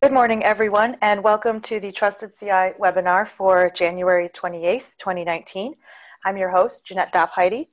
[0.00, 5.74] Good morning, everyone, and welcome to the Trusted CI webinar for January 28th, 2019.
[6.24, 7.66] I'm your host, Jeanette Dopp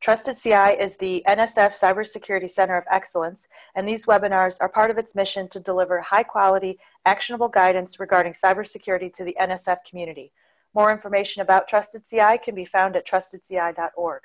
[0.00, 4.96] Trusted CI is the NSF Cybersecurity Center of Excellence, and these webinars are part of
[4.96, 10.32] its mission to deliver high quality, actionable guidance regarding cybersecurity to the NSF community.
[10.74, 14.22] More information about Trusted CI can be found at trustedci.org.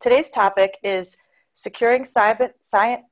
[0.00, 1.16] Today's topic is
[1.54, 3.04] securing cyber, science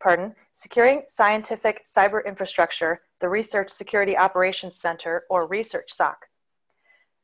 [0.00, 6.26] pardon, Securing Scientific Cyber Infrastructure, the Research Security Operations Center, or Research SOC.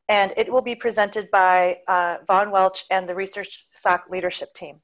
[0.09, 4.80] And it will be presented by uh, Von Welch and the Research SOC leadership team.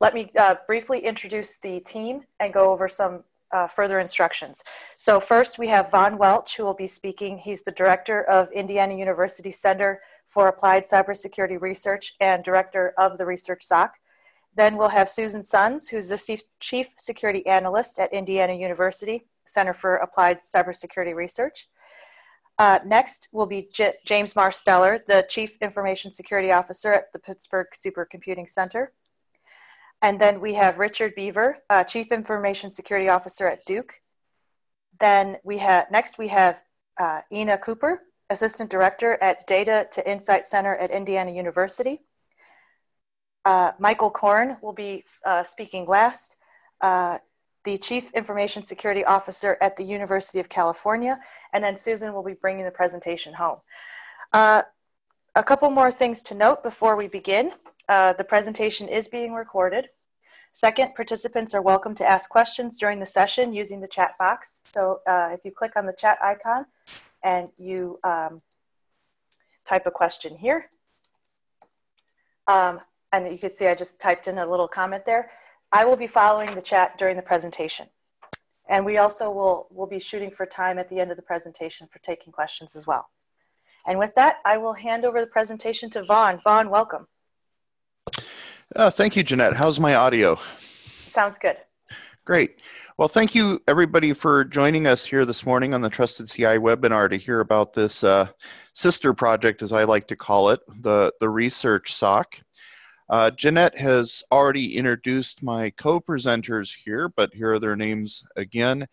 [0.00, 4.62] Let me uh, briefly introduce the team and go over some uh, further instructions.
[4.96, 7.38] So first we have Von Welch who will be speaking.
[7.38, 13.26] He's the director of Indiana University Center for Applied Cybersecurity Research and director of the
[13.26, 13.94] Research SOC.
[14.54, 19.96] Then we'll have Susan Sons, who's the Chief Security Analyst at Indiana University Center for
[19.96, 21.68] Applied Cybersecurity Research.
[22.58, 27.68] Uh, next will be J James Marsteller, the Chief Information Security Officer at the Pittsburgh
[27.74, 28.92] Supercomputing Center.
[30.02, 34.00] And then we have Richard Biever, uh, Chief Information Security Officer at Duke.
[34.98, 36.62] Then we have, next we have
[36.98, 37.96] uh, Inna Kouper,
[38.28, 42.02] Assistant Director at Data to Insight Center at Indiana University.
[43.44, 46.36] Uh, Michael Corn will be uh, speaking last,
[46.80, 47.18] uh,
[47.64, 51.18] the Chief Information Security Officer at the University of California,
[51.52, 53.58] and then Susan will be bringing the presentation home.
[54.32, 54.62] Uh,
[55.34, 57.52] a couple more things to note before we begin.
[57.88, 59.88] Uh, the presentation is being recorded.
[60.52, 64.62] Second, participants are welcome to ask questions during the session using the chat box.
[64.74, 66.66] So uh, if you click on the chat icon
[67.22, 68.42] and you um,
[69.64, 70.66] type a question here,
[72.48, 72.80] um,
[73.12, 75.30] and you can see I just typed in a little comment there.
[75.72, 77.86] I will be following the chat during the presentation.
[78.68, 81.88] And we also will, will be shooting for time at the end of the presentation
[81.88, 83.08] for taking questions as well.
[83.86, 86.40] And with that, I will hand over the presentation to Von.
[86.44, 87.06] Von, welcome.
[88.76, 89.54] Uh, thank you, Jeanette.
[89.54, 90.38] How's my audio?
[91.06, 91.56] Sounds good.
[92.24, 92.56] Great.
[92.96, 97.10] Well, thank you everybody for joining us here this morning on the Trusted CI webinar
[97.10, 98.28] to hear about this uh,
[98.74, 102.36] sister project, as I like to call it, the, the Research SOC.
[103.10, 108.86] Uh, Jeanette has already introduced my co-presenters here, but here are their names again.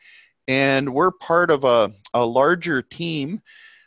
[0.48, 3.40] And we're part of a, a larger team.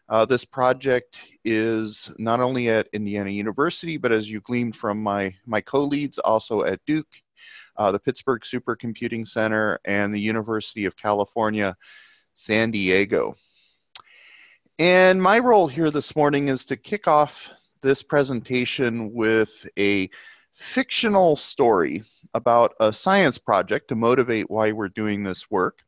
[0.08, 5.34] Uh, this project is not only at Indiana University, but as you gleaned from my,
[5.46, 7.08] my co-leads, also at Duke,
[7.76, 11.76] uh, the Pittsburgh Supercomputing Center, and the University of California,
[12.34, 13.34] San Diego.
[14.78, 17.50] And my role here this morning is to kick off
[17.82, 20.10] this presentation with a
[20.54, 22.04] fictional story
[22.34, 25.78] about a science project to motivate why we're doing this work.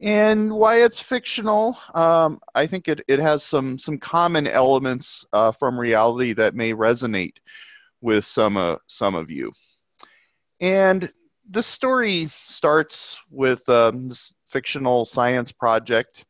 [0.00, 5.52] And why it's fictional, um, I think it, it has some, some common elements uh,
[5.52, 7.36] from reality that may resonate
[8.02, 9.52] with some, uh, some of you.
[10.60, 11.10] And
[11.50, 16.26] the story starts with um, this fictional science project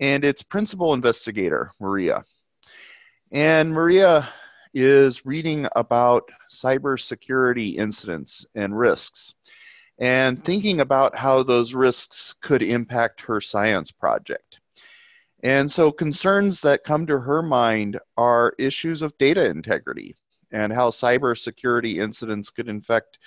[0.00, 2.24] and its principal investigator, Maria.
[3.34, 4.28] And Maria
[4.74, 9.34] is reading about cybersecurity incidents and risks
[9.98, 14.60] and thinking about how those risks could impact her science project.
[15.42, 20.14] And so concerns that come to her mind are issues of data integrity
[20.52, 23.18] and how cybersecurity incidents could infect,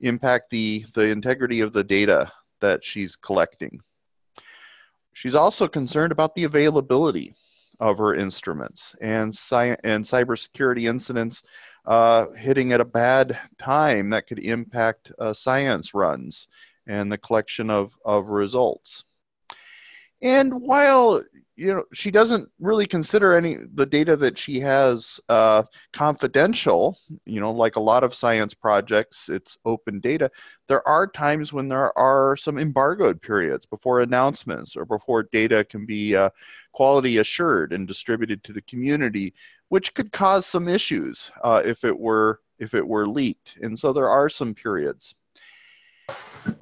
[0.00, 2.32] impact the, the integrity of the data
[2.62, 3.82] that she's collecting.
[5.12, 7.34] She's also concerned about the availability
[7.80, 11.42] of her instruments and, sci- and cybersecurity incidents
[11.86, 16.48] uh, hitting at a bad time that could impact uh, science runs
[16.86, 19.04] and the collection of, of results.
[20.22, 21.22] And while
[21.60, 25.62] you know she doesn't really consider any the data that she has uh,
[25.92, 30.30] confidential you know like a lot of science projects it's open data.
[30.68, 35.84] There are times when there are some embargoed periods before announcements or before data can
[35.84, 36.30] be uh,
[36.72, 39.34] quality assured and distributed to the community
[39.68, 43.58] which could cause some issues uh, if it were if it were leaked.
[43.60, 45.14] And so there are some periods.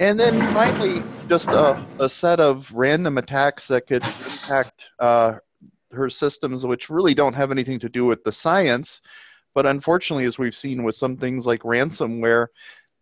[0.00, 4.02] And then finally, just a, a, set of random attacks that could
[4.48, 5.34] impact uh,
[5.90, 9.00] her systems, which really don't have anything to do with the science.
[9.54, 12.48] But unfortunately, as we've seen with some things like ransomware,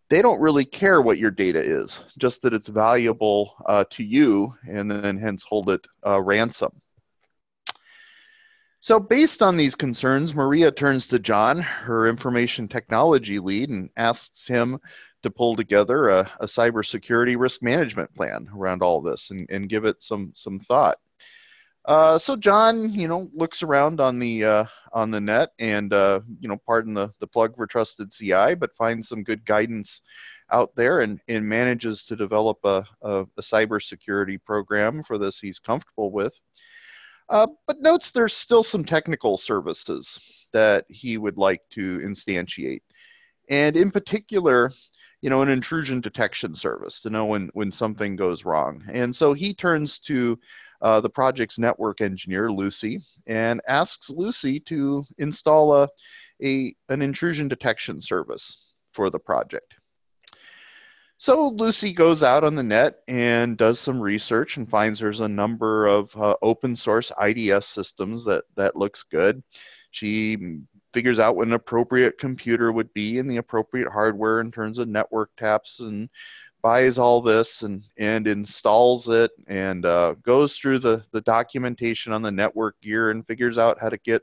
[0.09, 4.53] they don't really care what your data is, just that it's valuable uh, to you,
[4.69, 6.71] and then hence hold it uh, ransom.
[8.79, 14.47] So, based on these concerns, Maria turns to John, her information technology lead, and asks
[14.47, 14.79] him
[15.23, 19.83] to pull together a, a cybersecurity risk management plan around all this and, and give
[19.83, 20.99] it some some thought.
[21.87, 26.19] Uh, so John, you know, looks around on the uh, on the net and uh,
[26.39, 30.01] you know, pardon the the plug for Trusted CI, but finds some good guidance
[30.51, 35.59] out there and, and manages to develop a, a, a cybersecurity program for this he's
[35.59, 36.33] comfortable with.
[37.29, 40.19] Uh, but notes there's still some technical services
[40.53, 42.81] that he would like to instantiate.
[43.49, 44.71] And in particular,
[45.21, 48.83] you know, an intrusion detection service to know when, when something goes wrong.
[48.91, 50.39] And so he turns to
[50.81, 55.89] uh, the project's network engineer, Lucy, and asks Lucy to install a,
[56.43, 59.75] a, an intrusion detection service for the project.
[61.19, 65.27] So Lucy goes out on the net and does some research and finds there's a
[65.27, 69.41] number of uh, open source IDS systems that, that looks good.
[69.89, 70.59] She
[70.93, 74.87] figures out what an appropriate computer would be and the appropriate hardware in terms of
[74.87, 76.07] network taps and
[76.67, 82.21] buys all this and, and installs it and uh, goes through the, the documentation on
[82.21, 84.21] the network gear and figures out how to get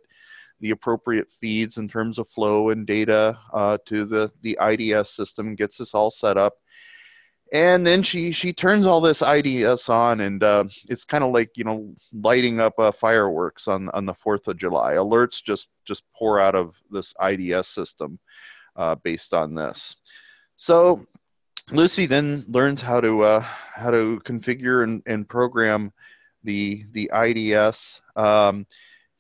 [0.61, 5.55] the appropriate feeds in terms of flow and data uh, to the, the IDS system,
[5.55, 6.57] gets this all set up
[7.51, 11.51] and then she she turns all this IDS on, and uh, it's kind of like
[11.55, 14.95] you know lighting up uh, fireworks on on the Fourth of July.
[14.95, 18.19] Alerts just just pour out of this IDS system
[18.77, 19.95] uh, based on this.
[20.57, 21.07] So
[21.71, 25.93] Lucy then learns how to uh, how to configure and, and program
[26.43, 28.01] the the IDS.
[28.17, 28.67] Um,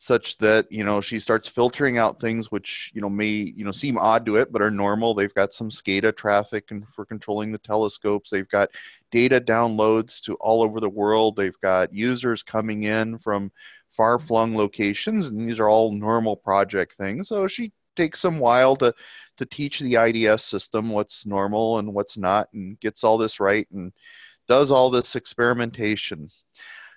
[0.05, 3.73] such that you know she starts filtering out things which you know may you know
[3.73, 5.14] seem odd to it but are normal.
[5.14, 8.29] They've got some SCADA traffic and for controlling the telescopes.
[8.29, 8.69] They've got
[9.11, 11.37] data downloads to all over the world.
[11.37, 13.50] They've got users coming in from
[13.93, 17.29] far flung locations and these are all normal project things.
[17.29, 18.94] So she takes some while to
[19.37, 23.67] to teach the IDS system what's normal and what's not and gets all this right
[23.73, 23.93] and
[24.46, 26.31] does all this experimentation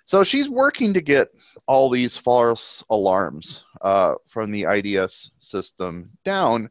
[0.08, 1.28] so she's working to get
[1.66, 6.70] all these false alarms uh, from the IDS system down.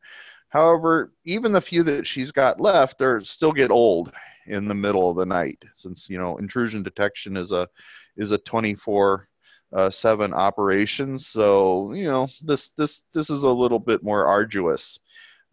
[0.50, 4.12] However, even the few that she's got left are still get old
[4.48, 7.70] in the middle of the night, since you know intrusion detection is a
[8.16, 9.30] is a 24
[9.74, 11.28] uh, 7 operations.
[11.28, 15.00] So you know this this this is a little bit more arduous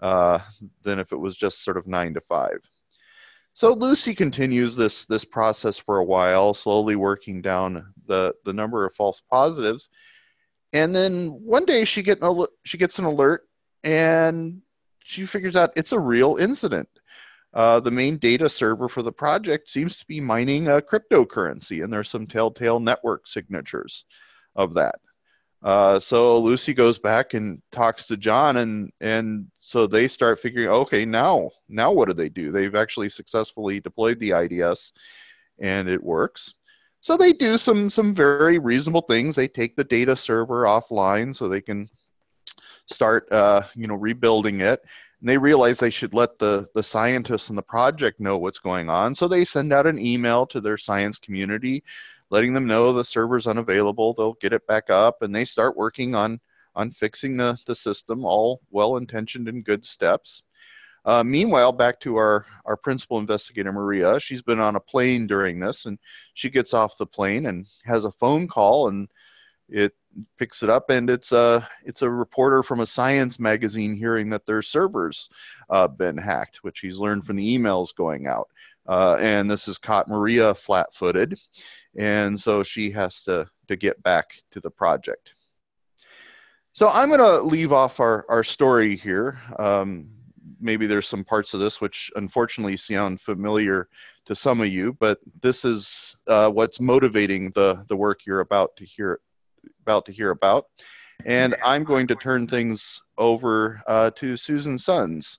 [0.01, 0.39] uh,
[0.83, 2.59] than if it was just sort of nine to five.
[3.55, 8.85] So Lucy continues this this process for a while, slowly working down the the number
[8.85, 9.89] of false positives,
[10.73, 13.49] and then one day she get an she gets an alert,
[13.85, 14.61] and
[15.05, 16.89] she figures out it's a real incident.
[17.55, 21.93] Uh, the main data server for the project seems to be mining a cryptocurrency, and
[21.93, 24.05] there's some telltale network signatures
[24.57, 24.97] of that.
[25.63, 30.69] Uh, so Lucy goes back and talks to John, and and so they start figuring,
[30.69, 32.51] okay, now now what do they do?
[32.51, 34.93] They've actually successfully deployed the IDS,
[35.61, 36.55] and it works.
[37.01, 39.37] So they do some some very reasonable things.
[39.37, 41.89] They take the data server offline so they can
[42.87, 44.81] start uh, you know rebuilding it.
[45.25, 48.91] And they realize they should let the the scientists in the project know what's going
[48.91, 49.15] on.
[49.15, 51.83] So they send out an email to their science community
[52.31, 54.13] letting them know the server's unavailable.
[54.13, 56.41] They'll get it back up, and they start working on
[56.77, 60.43] on fixing the, the system, all well intentioned and good steps.
[61.05, 64.19] Uh, meanwhile, back to our, our principal investigator, Maria.
[64.19, 65.99] She's been on a plane during this, and
[66.35, 69.09] she gets off the plane and has a phone call, and
[69.71, 69.95] it
[70.39, 74.47] picks it up, and it's a it's a reporter from a science magazine hearing that
[74.47, 75.29] their servers
[75.71, 78.49] uh, been hacked, which he's learned from the emails going out.
[78.89, 81.39] Uh, and this has caught Maria flat-footed,
[81.97, 85.35] and so she has to to get back to the project.
[86.73, 89.39] So I'm going to leave off our our story here.
[89.59, 90.11] Um,
[90.61, 93.89] maybe there's some parts of this which unfortunately sound familiar
[94.27, 98.75] to some of you, but this is uh, what's motivating the the work you're about
[98.77, 99.21] to hear
[99.83, 100.67] about to hear about.
[101.25, 105.39] And I'm going to turn things over uh, to Susan Sons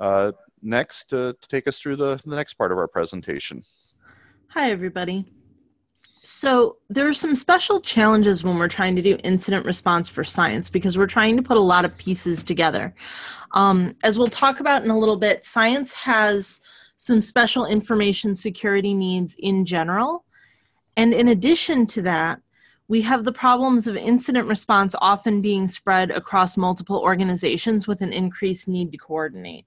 [0.00, 3.62] uh, next to, to take us through the, the next part of our presentation.
[4.48, 5.26] Hi, everybody.
[6.22, 10.70] So, there are some special challenges when we're trying to do incident response for science
[10.70, 12.94] because we're trying to put a lot of pieces together.
[13.52, 16.60] Um, as we'll talk about in a little bit, science has
[16.96, 20.24] some special information security needs in general.
[20.96, 22.40] And in addition to that,
[22.88, 28.12] we have the problems of incident response often being spread across multiple organizations with an
[28.12, 29.66] increased need to coordinate.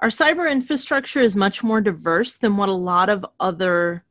[0.00, 4.04] Our cyber infrastructure is much more diverse than what a lot of other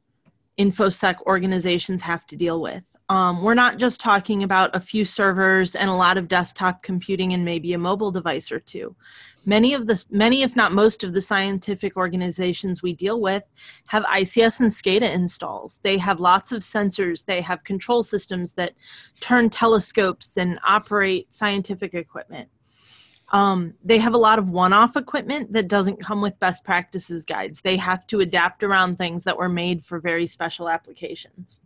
[0.60, 2.84] InfoSec organizations have to deal with.
[3.10, 7.34] Um, we're not just talking about a few servers and a lot of desktop computing
[7.34, 8.96] and maybe a mobile device or two.
[9.50, 13.42] Many of the, many if not most of the scientific organizations we deal with
[13.88, 15.80] have ICS and SCADA installs.
[15.82, 17.26] They have lots of sensors.
[17.26, 18.74] They have control systems that
[19.22, 22.50] turn telescopes and operate scientific equipment.
[23.32, 27.62] Um, they have a lot of one-off equipment that doesn't come with best practices guides.
[27.62, 31.60] They have to adapt around things that were made for very special applications.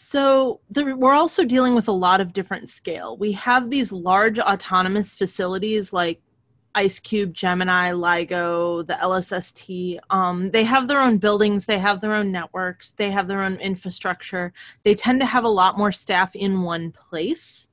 [0.00, 3.16] So we're also dealing with a lot of different scale.
[3.16, 6.20] We have these large autonomous facilities like
[6.76, 9.98] IceCube, Gemini, LIGO, the LSST.
[10.10, 13.56] Um, they have their own buildings, they have their own networks, they have their own
[13.56, 14.52] infrastructure.
[14.84, 17.68] They tend to have a lot more staff in one place,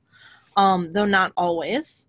[0.58, 2.08] um, though not always.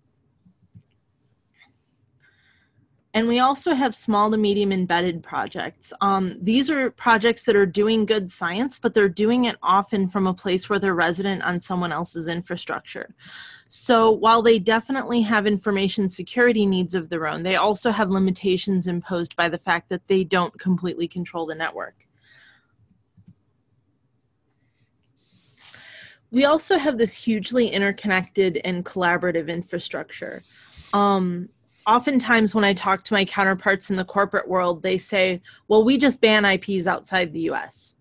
[3.17, 5.91] And we also have small to medium embedded projects.
[6.03, 10.27] Um, these are projects that are doing good science, but they're doing it often from
[10.27, 13.15] a place where they're resident on someone else's infrastructure.
[13.69, 18.87] So while they definitely have information security needs of their own, they also have limitations
[18.87, 21.95] imposed by the fact that they don't completely control the network.
[26.31, 30.43] We also have this hugely interconnected and collaborative infrastructure.
[30.93, 31.49] Um,
[31.87, 35.97] oftentimes when I talk to my counterparts in the corporate world, they say, well, we
[35.97, 37.97] just ban IPs outside the US.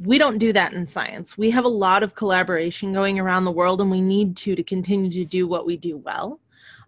[0.00, 1.36] We don't do that in science.
[1.36, 4.62] We have a lot of collaboration going around the world, and we need to to
[4.62, 6.40] continue to do what we do well.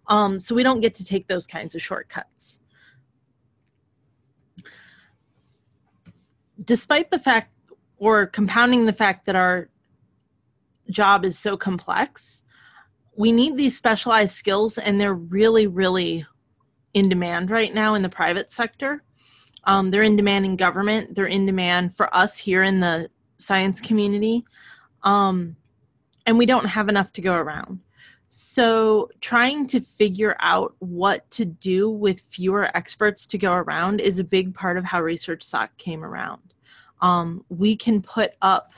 [0.07, 2.59] Um, so we don't get to take those kinds of shortcuts.
[6.63, 7.51] Despite the fact,
[7.97, 9.69] or compounding the fact that our
[10.89, 12.43] job is so complex,
[13.21, 16.25] we need these specialized skills and they're really really
[16.93, 19.03] in demand right now in the private sector.
[19.65, 21.15] Um, they're in demand in government.
[21.15, 24.43] They're in demand for us here in the science community.
[25.03, 25.55] Um,
[26.25, 27.79] and we don't have enough to go around.
[28.29, 34.19] So trying to figure out what to do with fewer experts to go around is
[34.19, 36.53] a big part of how research soc came around.
[37.01, 38.71] Um, we can put up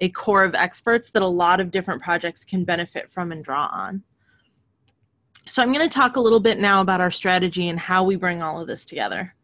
[0.00, 3.66] a core of experts that a lot of different projects can benefit from and draw
[3.72, 4.02] on.
[5.46, 8.16] So I'm going to talk a little bit now about our strategy and how we
[8.16, 9.34] bring all of this together.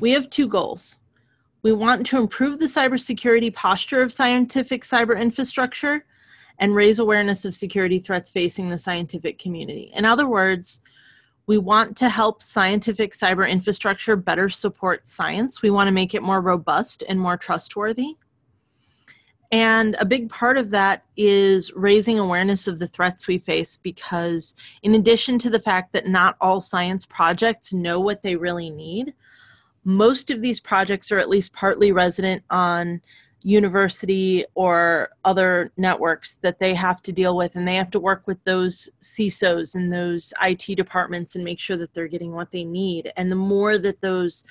[0.00, 0.98] We have two goals.
[1.62, 6.04] We want to improve the cybersecurity posture of scientific cyber infrastructure
[6.58, 9.90] and raise awareness of security threats facing the scientific community.
[9.94, 10.80] In other words,
[11.46, 15.62] we want to help scientific cyber infrastructure better support science.
[15.62, 18.16] We want to make it more robust and more trustworthy.
[19.52, 24.54] And a big part of that is raising awareness of the threats we face because,
[24.82, 29.14] in addition to the fact that not all science projects know what they really need,
[29.84, 33.02] most of these projects are at least partly resident on
[33.44, 38.26] university or other networks that they have to deal with and they have to work
[38.26, 42.64] with those CISOs and those IT departments and make sure that they're getting what they
[42.64, 44.44] need and the more that those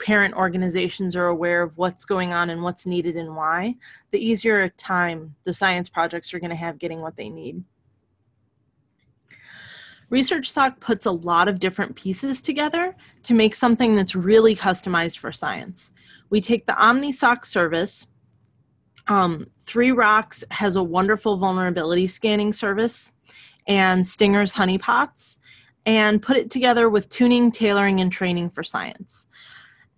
[0.00, 3.72] parent organizations are aware of what's going on and what's needed and why
[4.10, 7.62] the easier time the science projects are going to have getting what they need
[10.10, 15.18] Research Soc puts a lot of different pieces together to make something that's really customized
[15.18, 15.92] for science.
[16.30, 18.06] We take the OmniSoc service,
[19.08, 23.12] um, 3ROX has a wonderful vulnerability scanning service
[23.66, 25.38] and STINGAR's honeypots
[25.86, 29.26] and put it together with tuning, tailoring, and training for science.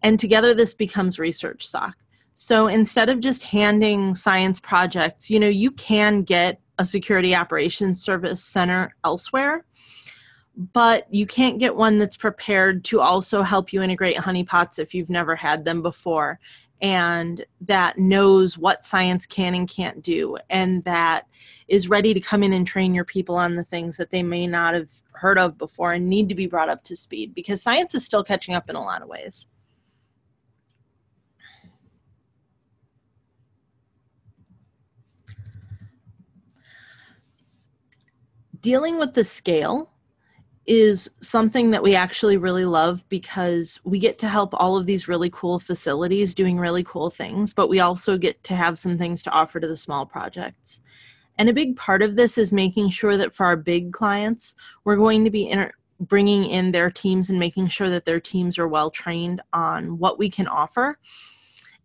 [0.03, 1.97] And together this becomes Research Soc.
[2.35, 8.03] So instead of just handing science projects, you know, you can get a security operations
[8.03, 9.65] service center elsewhere,
[10.73, 15.09] but you can't get one that's prepared to also help you integrate honeypots if you've
[15.09, 16.39] never had them before
[16.83, 21.27] and that knows what science can and can't do and that
[21.69, 24.47] is ready to come in and train your people on the things that they may
[24.47, 27.95] not have heard of before and need to be brought up to speed because science
[27.95, 29.47] is still catching up in a lot of ways.
[38.61, 39.93] Dealing with the scale
[40.67, 45.07] is something that we actually really love because we get to help all of these
[45.07, 49.23] really cool facilities doing really cool things, but we also get to have some things
[49.23, 50.81] to offer to the small projects.
[51.39, 54.97] And a big part of this is making sure that for our big clients, we're
[54.97, 58.69] going to be inter- bringing in their teams and making sure that their teams are
[58.69, 60.99] well trained on what we can offer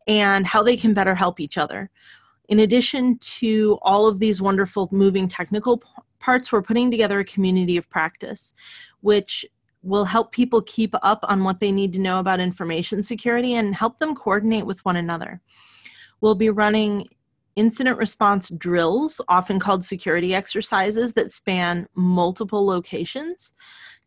[0.08, 1.90] and how they can better help each other.
[2.50, 5.82] In addition to all of these wonderful moving technical
[6.22, 8.54] parts, we're putting together a community of practice,
[9.02, 9.46] which
[9.84, 13.74] We'll help people keep up on what they need to know about information security and
[13.74, 15.42] help them coordinate with one another.
[16.22, 17.10] We'll be running
[17.56, 23.54] incident response drills, often called security exercises, that span multiple locations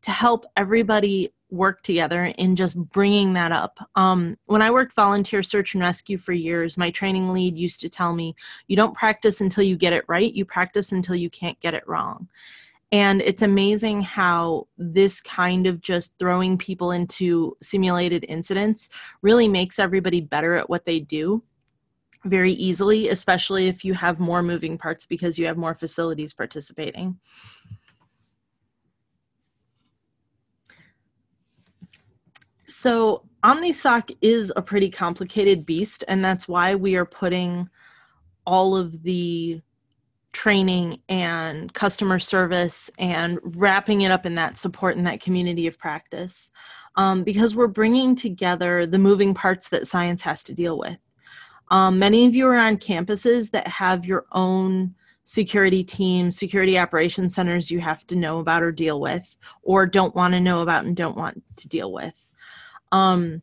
[0.03, 3.79] to help everybody work together in just bringing that up.
[3.95, 7.89] Um, when I worked volunteer search and rescue for years, my training lead used to
[7.89, 8.35] tell me,
[8.67, 11.87] you don't practice until you get it right, you practice until you can't get it
[11.87, 12.29] wrong.
[12.93, 18.89] And it's amazing how this kind of just throwing people into simulated incidents
[19.23, 21.43] really makes everybody better at what they do
[22.25, 27.19] very easily, especially if you have more moving parts because you have more facilities participating.
[32.67, 37.69] So OmniSOC is a pretty complicated beast, and that's why we are putting
[38.47, 39.61] all of the
[40.33, 45.79] training and customer service and wrapping it up in that support and that community of
[45.79, 46.51] practice
[46.97, 50.99] um, because we're bringing together the moving parts that science has to deal with.
[51.71, 54.95] Um, many of you are on campuses that have your own
[55.25, 60.15] security teams, security operations centers you have to know about or deal with, or don't
[60.15, 62.29] want to know about and don't want to deal with.
[62.93, 63.43] Um,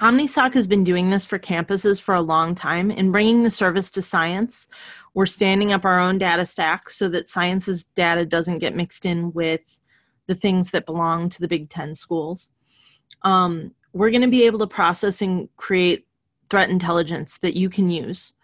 [0.00, 3.90] OmniSOC has been doing this for campuses for a long time and bringing the service
[3.92, 4.68] to science.
[5.14, 9.32] We're standing up our own data stack so that science's data doesn't get mixed in
[9.32, 9.78] with
[10.26, 12.50] the things that belong to the Big Ten schools.
[13.22, 16.06] Um, we're going to be able to process and create
[16.50, 18.34] threat intelligence that you can use.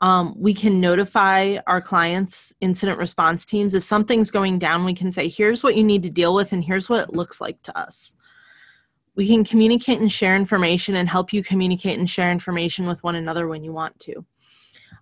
[0.00, 3.74] Um, we can notify our clients' incident response teams.
[3.74, 6.62] If something's going down, we can say, here's what you need to deal with, and
[6.62, 8.14] here's what it looks like to us.
[9.16, 13.14] We can communicate and share information and help you communicate and share information with one
[13.14, 14.24] another when you want to.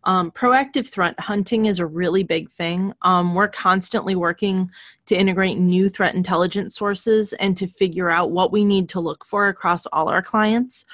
[0.05, 2.93] Um, proactive threat hunting is a really big thing.
[3.03, 4.71] Um, we're constantly working
[5.07, 9.25] to integrate new threat intelligence sources and to figure out what we need to look
[9.25, 10.85] for across all our clients.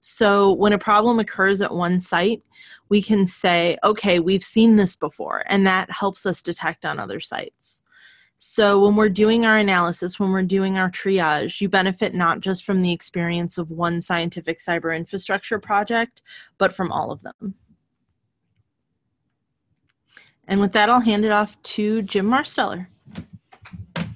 [0.00, 2.42] So when a problem occurs at one site,
[2.90, 7.20] we can say, okay, we've seen this before, and that helps us detect on other
[7.20, 7.82] sites.
[8.36, 12.64] So, when we're doing our analysis, when we're doing our triage, you benefit not just
[12.64, 16.20] from the experience of one scientific cyber infrastructure project,
[16.58, 17.54] but from all of them.
[20.46, 22.88] And with that, I'll hand it off to Jim Marsteller.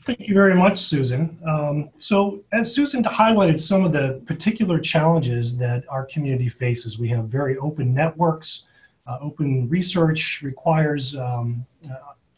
[0.08, 1.38] Thank you very much, Susan.
[1.46, 7.08] Um, so, as Susan highlighted some of the particular challenges that our community faces, we
[7.08, 8.64] have very open networks.
[9.06, 11.64] Uh, open research requires um,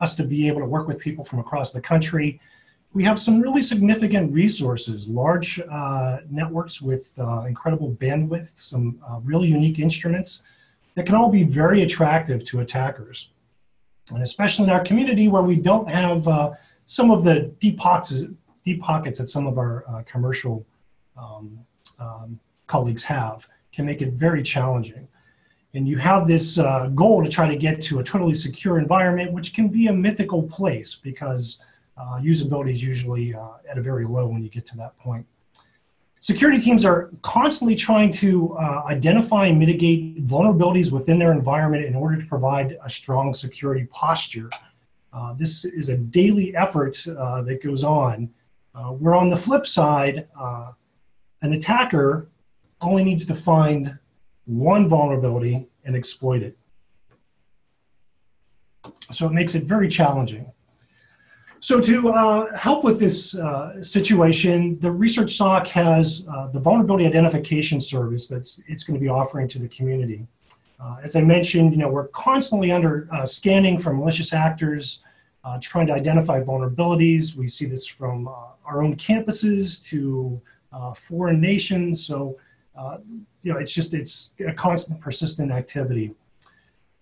[0.01, 2.41] us to be able to work with people from across the country.
[2.93, 9.21] We have some really significant resources, large uh, networks with uh, incredible bandwidth, some uh,
[9.23, 10.43] really unique instruments
[10.95, 13.31] that can all be very attractive to attackers.
[14.13, 16.53] And especially in our community where we don't have uh,
[16.87, 18.25] some of the deep pockets,
[18.65, 20.67] deep pockets that some of our uh, commercial
[21.17, 21.61] um,
[22.01, 25.07] um, colleagues have, can make it very challenging
[25.74, 29.33] and you have this uh, goal to try to get to a totally secure environment,
[29.33, 31.59] which can be a mythical place because
[31.96, 35.24] uh, usability is usually uh, at a very low when you get to that point.
[36.18, 41.94] Security teams are constantly trying to uh, identify and mitigate vulnerabilities within their environment in
[41.94, 44.50] order to provide a strong security posture.
[45.12, 48.28] Uh, this is a daily effort uh, that goes on.
[48.98, 50.28] where on the flip side,
[51.42, 52.28] an attacker
[52.83, 53.98] only needs to find
[54.51, 56.59] one vulnerability and exploit it.
[59.13, 60.51] So it makes it very challenging.
[61.61, 67.07] So to uh, help with this uh, situation, the Research SOC has uh, the vulnerability
[67.07, 70.27] identification service that's it's going to be offering to the community.
[70.81, 75.01] Uh, as I mentioned, you know, we're constantly under uh, scanning for malicious actors,
[75.45, 77.37] uh, trying to identify vulnerabilities.
[77.37, 78.27] We see this from
[78.65, 80.41] our own campuses to
[80.95, 82.05] foreign nations.
[82.07, 82.39] So
[82.81, 82.99] uh,
[83.43, 86.14] you know, it's just, it's a constant persistent activity.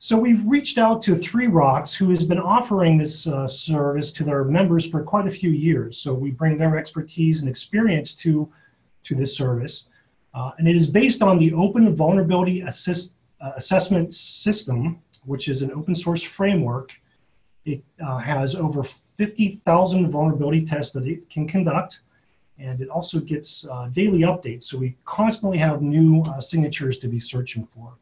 [0.00, 4.44] So we've reached out to 3ROX, who has been offering this uh, service to their
[4.44, 5.98] members for quite a few years.
[5.98, 8.48] So we bring their expertise and experience to,
[9.04, 9.86] to this service.
[10.34, 15.62] Uh, and it is based on the Open Vulnerability Assist, uh, Assessment System, which is
[15.62, 16.92] an open source framework.
[17.64, 22.00] It uh, has over 50,000 vulnerability tests that it can conduct
[22.58, 24.64] and it also gets uh, daily updates.
[24.64, 27.94] So we constantly have new uh, signatures to be searching for.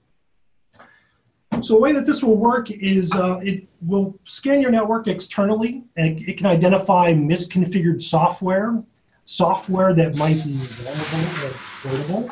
[1.62, 5.84] So the way that this will work is uh, it will scan your network externally
[5.96, 8.82] and it, it, can identify misconfigured software,
[9.24, 12.30] software that might be vulnerable or exploitable.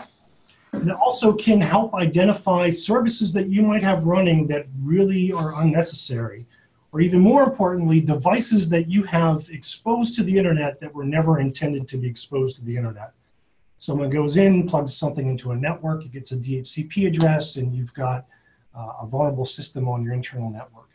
[0.73, 5.63] And it also can help identify services that you might have running that really are
[5.63, 6.47] unnecessary
[6.95, 11.41] or even more importantly, devices that you have exposed to the internet that were never
[11.41, 13.11] intended to be exposed to the internet.
[13.81, 17.93] Someone goes in, plugs something into a network, it gets a DHCP address, and you've
[17.95, 18.27] got
[18.79, 20.91] uh, a vulnerable system on your internal network.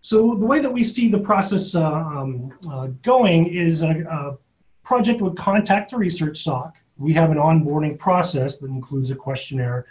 [0.00, 4.38] So the way that we see the process uh, um, uh, going is a, a,
[4.84, 6.76] project would contact the research SOC.
[6.96, 9.84] We have an onboarding process that includes a questionnaire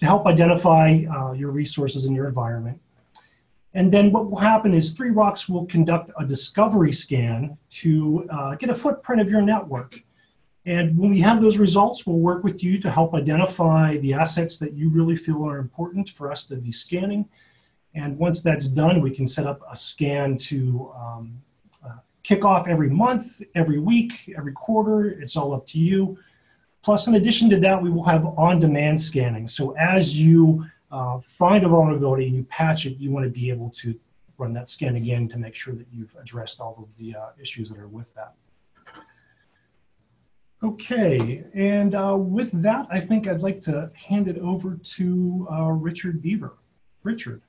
[0.00, 2.80] to help identify uh, your resources in your environment.
[3.74, 8.70] And then what will happen is 3ROX will conduct a discovery scan to uh, get
[8.70, 10.02] a footprint of your network.
[10.64, 14.58] And when we have those results, we'll work with you to help identify the assets
[14.58, 17.28] that you really feel are important for us to be scanning.
[17.94, 21.42] And once that's done, we can set up a scan to um,
[21.84, 25.08] uh, kick off every month, every week, every quarter.
[25.08, 26.18] It's all up to you.
[26.82, 29.48] Plus, in addition to that, we will have on-demand scanning.
[29.48, 33.50] So as you uh, find a vulnerability and you patch it, you want to be
[33.50, 33.98] able to
[34.38, 37.68] run that scan again to make sure that you've addressed all of the uh, issues
[37.70, 38.34] that are with that.
[40.62, 45.70] Okay, and uh, with that, I think I'd like to hand it over to uh,
[45.70, 46.52] Richard Biever.
[47.04, 47.42] Richard.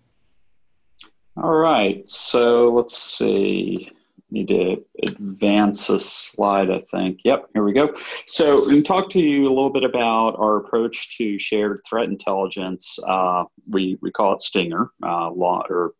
[1.35, 3.91] All right, so let's see
[4.31, 7.21] need to advance a slide, I think.
[7.23, 7.93] Yep, here we go.
[8.25, 12.97] So, and talk to you a little bit about our approach to shared threat intelligence.
[13.07, 15.93] Uh, we we call it STINGAR, uh, law or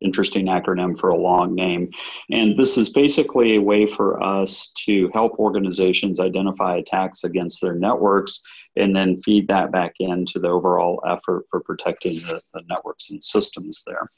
[0.00, 1.90] interesting acronym for a long name.
[2.30, 7.74] And this is basically a way for us to help organizations identify attacks against their
[7.74, 8.42] networks
[8.76, 13.24] and then feed that back into the overall effort for protecting the, the networks and
[13.24, 14.08] systems there.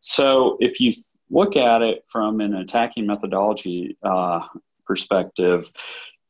[0.00, 0.92] So if you
[1.30, 4.46] look at it from an attacking methodology uh,
[4.86, 5.70] perspective,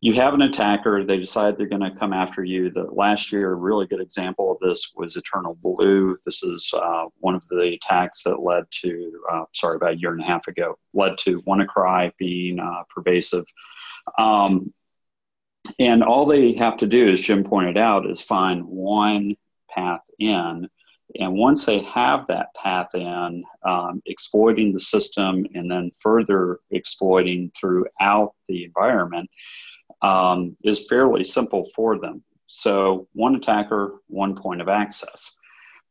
[0.05, 2.71] you have an attacker, they decide they're going to come after you.
[2.71, 6.19] The last year, a really good example of this was Eternal Blue.
[6.27, 10.13] This is uh, one of the attacks that led to, uh, sorry, about a year
[10.13, 13.47] and a half ago, led to WannaCry being uh, pervasive.
[14.19, 14.75] Um,
[15.79, 19.37] and all they have to do, as Jim pointed out, is find one
[19.71, 20.69] path in
[21.21, 27.53] and once they have that path in, um, exploiting the system and then further exploiting
[27.59, 29.31] throughout the environment
[30.03, 32.23] um, is fairly simple for them.
[32.47, 35.37] So, one attacker, one point of access.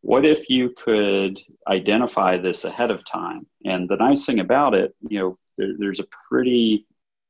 [0.01, 3.47] What if you could identify this ahead of time?
[3.65, 6.85] And the nice thing about it, you know, there, there's a pretty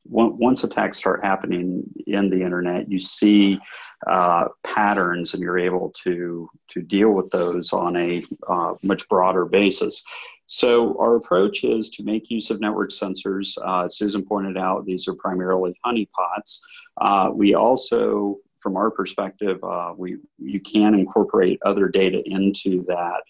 [0.06, 3.60] once attacks start happening in the internet, you see
[4.08, 9.46] uh, patterns, and you're able to to deal with those on a uh, much broader
[9.46, 10.04] basis.
[10.46, 13.58] So our approach is to make use of network sensors.
[13.64, 16.60] Uh, Susan pointed out these are primarily honeypots.
[17.00, 23.22] Uh, we also, from our perspective, uh, we you can incorporate other data into that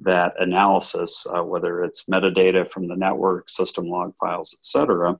[0.00, 5.18] that analysis, uh, whether it's metadata from the network, system log files, et cetera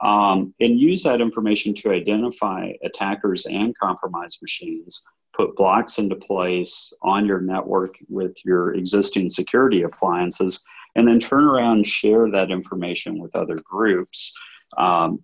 [0.00, 6.92] um, and use that information to identify attackers and compromised machines, put blocks into place
[7.02, 12.50] on your network with your existing security appliances, and then turn around and share that
[12.50, 14.34] information with other groups
[14.78, 15.22] um,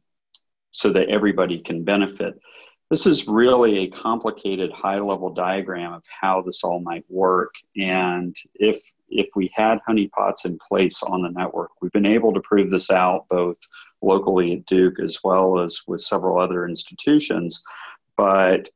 [0.71, 2.35] so that everybody can benefit.
[2.91, 7.55] This is really a complicated high level diagram of how this all might work.
[7.75, 12.41] And if, if we had honeypots in place on the network, we've been able to
[12.41, 13.57] prove this out both
[14.03, 17.63] locally at Duke as well as with several other institutions.
[18.17, 18.69] But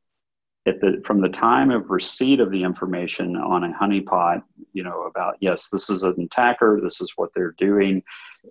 [0.65, 5.37] the, from the time of receipt of the information on a honeypot, you know, about
[5.41, 8.03] yes, this is an attacker, this is what they're doing,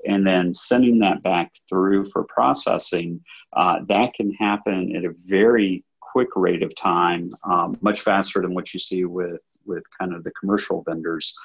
[0.08, 3.22] and then sending that back through for processing,
[3.54, 8.54] uh, that can happen at a very quick rate of time, um, much faster than
[8.54, 11.36] what you see with with kind of the commercial vendors.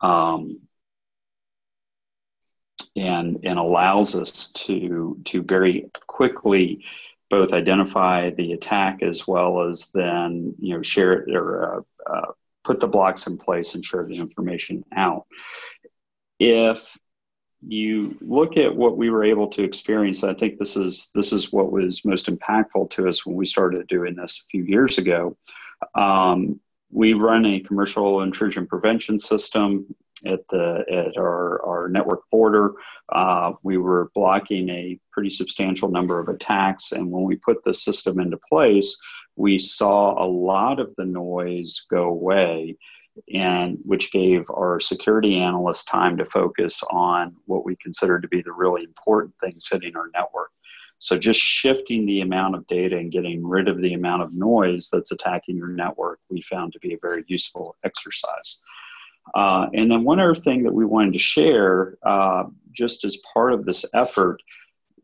[0.00, 0.60] Um,
[2.96, 6.84] and and allows us to to very quickly
[7.30, 12.32] both identify the attack as well as then you know share it or uh, uh,
[12.64, 15.26] put the blocks in place and share the information out.
[16.38, 16.96] If
[17.66, 21.52] you look at what we were able to experience, I think this is this is
[21.52, 25.36] what was most impactful to us when we started doing this a few years ago.
[25.94, 29.94] Um, we run a commercial intrusion prevention system
[30.26, 32.74] at the at our, our network border.
[33.10, 37.74] Uh, we were blocking a pretty substantial number of attacks, and when we put the
[37.74, 39.00] system into place,
[39.36, 42.76] we saw a lot of the noise go away,
[43.34, 48.42] and which gave our security analysts time to focus on what we consider to be
[48.42, 50.50] the really important things hitting our network.
[51.02, 54.88] So just shifting the amount of data and getting rid of the amount of noise
[54.88, 58.62] that's attacking your network, we found to be a very useful exercise.
[59.34, 63.52] Uh, and then one other thing that we wanted to share, uh, just as part
[63.52, 64.42] of this effort,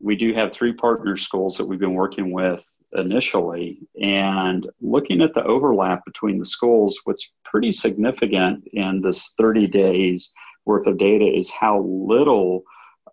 [0.01, 3.79] we do have three partner schools that we've been working with initially.
[4.01, 10.33] And looking at the overlap between the schools, what's pretty significant in this 30 days
[10.65, 12.63] worth of data is how little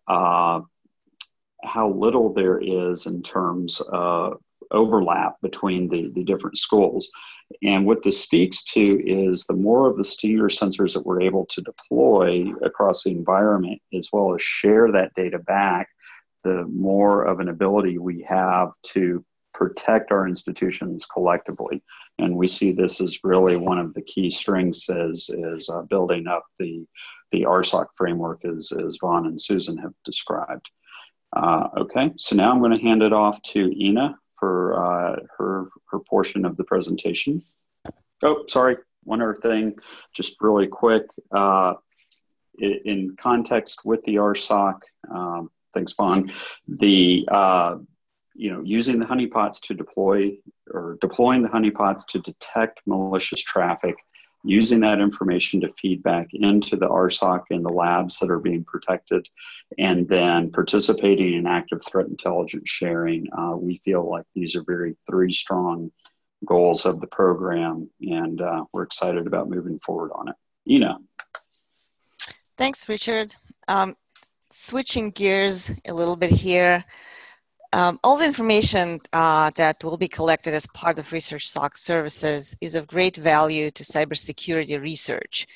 [0.06, 0.60] uh,
[1.64, 7.10] how little there is in terms of overlap between the, the different schools.
[7.62, 11.46] And what this speaks to is the more of the STEER sensors that we're able
[11.46, 15.88] to deploy across the environment, as well as share that data back,
[16.42, 19.24] the more of an ability we have to
[19.54, 21.82] protect our institutions collectively.
[22.18, 26.26] And we see this as really one of the key strengths as, as uh, building
[26.26, 26.84] up the,
[27.30, 30.70] the RSOC framework as, as Von and Susan have described.
[31.34, 35.68] Uh, okay, so now I'm going to hand it off to Inna for uh, her,
[35.90, 37.42] her portion of the presentation.
[38.22, 39.76] Oh, sorry, one other thing,
[40.14, 41.04] just really quick.
[41.30, 41.74] Uh,
[42.58, 44.80] in context with the RSOC,
[45.14, 46.30] um, thanks, Von,
[46.66, 47.76] the uh,
[48.34, 50.36] you know, using the honeypots to deploy
[50.70, 53.96] or deploying the honeypots to detect malicious traffic,
[54.46, 58.64] using that information to feed back into the RSOC and the labs that are being
[58.64, 59.28] protected,
[59.78, 63.26] and then participating in active threat intelligence sharing.
[63.36, 65.90] Uh, we feel like these are very three strong
[66.44, 70.36] goals of the program, and uh, we're excited about moving forward on it.
[70.66, 70.98] Inna.
[72.58, 73.34] Thanks, Richard.
[73.68, 73.96] Um,
[74.50, 76.84] switching gears a little bit here.
[77.76, 82.56] Um, all the information uh, that will be collected as part of Research SOC services
[82.62, 85.46] is of great value to cybersecurity research.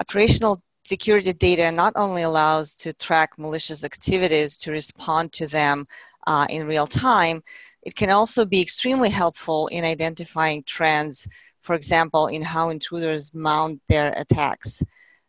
[0.00, 5.86] Operational security data not only allows to track malicious activities to respond to them
[6.26, 7.40] uh, in real time,
[7.84, 11.28] it can also be extremely helpful in identifying trends,
[11.60, 14.82] for example, in how intruders mount their attacks.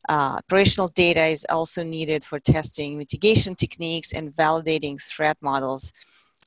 [0.09, 5.93] Uh, operational data is also needed for testing mitigation techniques and validating threat models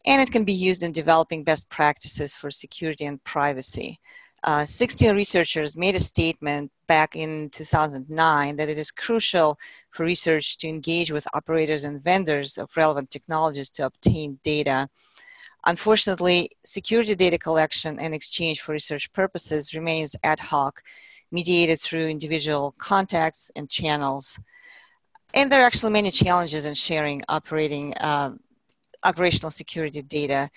[0.06, 3.98] and it can be used in developing best practices for security and privacy.
[4.44, 9.58] Uh, 16 researchers made a statement back in 2009 that it is crucial
[9.90, 14.88] for research to engage with operators and vendors of relevant technologies to obtain data.
[15.64, 20.80] Unfortunately, security data collection and exchange for research purposes remains ad hoc,
[21.32, 24.38] mediated through individual contacts and channels.
[25.34, 28.30] And there are actually many challenges in sharing operating uh,
[29.06, 30.48] operational security data.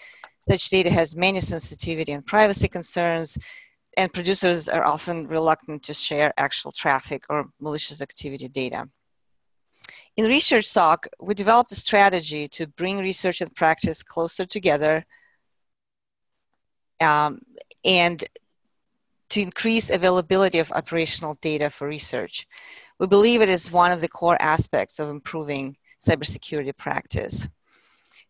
[0.49, 3.37] Such data has many sensitivity and privacy concerns,
[3.97, 8.87] and producers are often reluctant to share actual traffic or malicious activity data.
[10.17, 15.05] In Research SOC, we developed a strategy to bring research and practice closer together
[17.01, 17.39] um,
[17.85, 18.23] and
[19.29, 22.47] to increase availability of operational data for research.
[22.99, 27.47] We believe it is one of the core aspects of improving cybersecurity practice.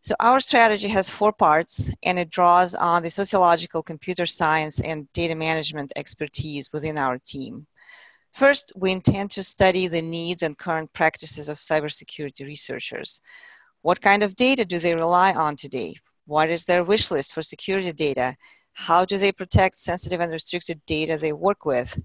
[0.02, 5.12] So our strategy has four parts and it draws on the sociological computer science and
[5.12, 7.68] data management expertise within our team.
[8.34, 13.22] First, we intend to study the needs and current practices of cybersecurity researchers.
[13.82, 15.96] What kind of data do they rely on today?
[16.26, 18.36] What is their wish list for security data?
[18.74, 22.00] How do they protect sensitive and restricted data they work with?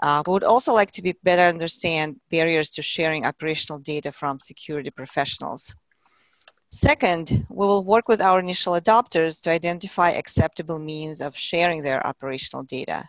[0.00, 4.38] Uh, we would also like to be better understand barriers to sharing operational data from
[4.38, 5.74] security professionals.
[6.70, 12.06] Second, we will work with our initial adopters to identify acceptable means of sharing their
[12.06, 13.04] operational data.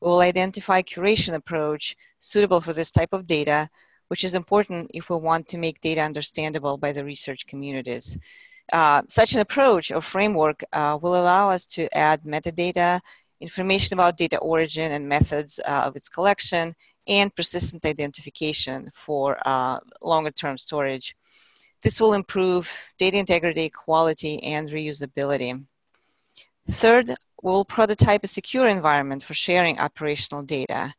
[0.00, 3.68] We will identify curation approach suitable for this type of data,
[4.06, 8.16] which is important if we want to make data understandable by the research communities.
[8.72, 13.00] Uh, such an approach or framework uh, will allow us to add metadata,
[13.40, 16.72] information about data origin and methods uh, of its collection,
[17.08, 21.16] and persistent identification for uh, longer term storage.
[21.82, 25.64] This will improve data integrity, quality, and reusability.
[26.70, 27.10] Third,
[27.42, 30.94] we'll prototype a secure environment for sharing operational data.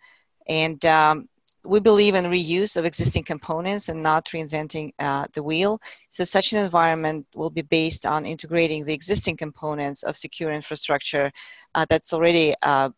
[0.48, 1.30] And um,
[1.66, 5.80] we believe in reuse of existing components and not reinventing uh, the wheel.
[6.10, 11.32] So such an environment will be based on integrating the existing components of secure infrastructure
[11.76, 12.90] uh, that's already uh,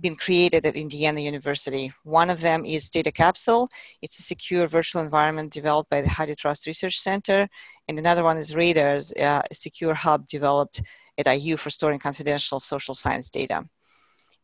[0.00, 1.92] been created at Indiana University.
[2.04, 3.68] One of them is Data Capsule.
[4.02, 7.48] It's a secure virtual environment developed by the HathiTrust Research Center.
[7.88, 10.82] And another one is Radars, uh, a secure hub developed
[11.18, 13.64] at IU for storing confidential social science data.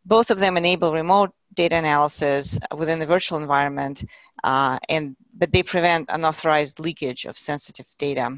[0.04, 4.04] Both of them enable remote data analysis within the virtual environment,
[4.42, 8.36] uh, and, but they prevent unauthorized leakage of sensitive data.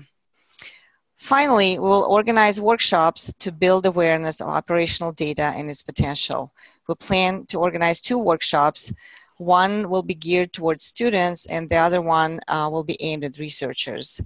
[1.16, 6.52] Finally, we will organize workshops to build awareness of operational data and its potential.
[6.88, 8.92] We plan to organize two workshops,
[9.38, 13.38] One will be geared towards students and the other one uh, will be aimed at
[13.38, 14.20] researchers.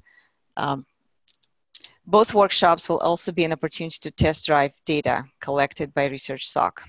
[0.56, 0.86] Um,
[2.06, 6.82] both workshops will also be an opportunity to test drive data collected by Research SOC.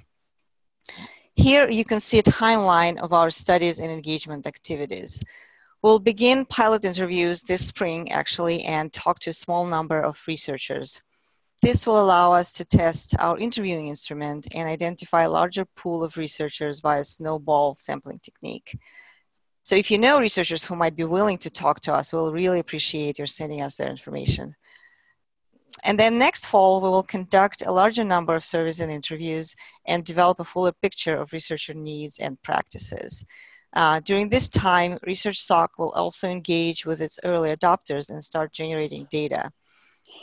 [1.36, 5.22] Here you can see a timeline of our studies and engagement activities.
[5.82, 11.02] We'll begin pilot interviews this spring actually and talk to a small number of researchers.
[11.62, 16.18] This will allow us to test our interviewing instrument and identify a larger pool of
[16.18, 18.76] researchers via snowball sampling technique.
[19.64, 22.60] So if you know researchers who might be willing to talk to us, we'll really
[22.60, 24.56] appreciate your sending us their information.
[25.84, 30.04] And then next fall, we will conduct a larger number of surveys and interviews and
[30.04, 33.24] develop a fuller picture of researcher needs and practices.
[33.74, 38.52] Uh, during this time, Research SOC will also engage with its early adopters and start
[38.52, 39.52] generating data.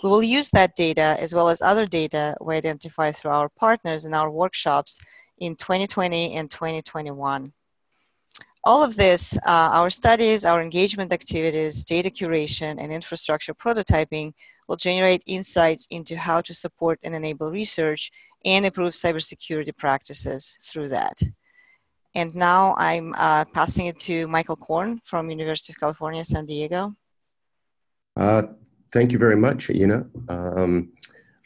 [0.02, 4.04] We will use that data as well as other data we identify through our partners
[4.04, 4.98] in our workshops
[5.38, 7.52] in 2020 and 2021.
[8.64, 14.34] All of this, uh, our studies, our engagement activities, data curation, and infrastructure prototyping
[14.66, 18.10] will generate insights into how to support and enable research
[18.44, 21.16] and improve cybersecurity practices through that.
[22.14, 26.94] And now I'm uh, passing it to Michael Corn from University of California, San Diego.
[28.16, 28.42] Uh,
[28.92, 30.06] thank you very much, Inna.
[30.28, 30.92] Um,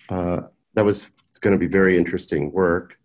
[0.09, 0.43] uh,
[0.75, 1.07] that was
[1.41, 2.99] going to be very interesting work.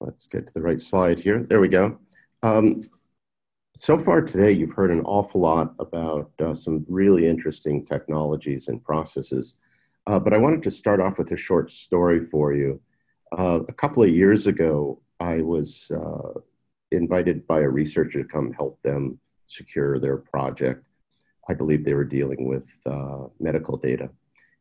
[0.00, 1.46] Let's get to the right slide here.
[1.48, 1.98] There we go.
[2.42, 2.80] Um,
[3.76, 8.82] so far today, you've heard an awful lot about uh, some really interesting technologies and
[8.82, 9.56] processes.
[10.06, 12.80] Uh, but I wanted to start off with a short story for you.
[13.38, 16.40] Uh, a couple of years ago, I was uh,
[16.90, 20.84] invited by a researcher to come help them secure their project.
[21.50, 24.08] I believe they were dealing with uh, medical data.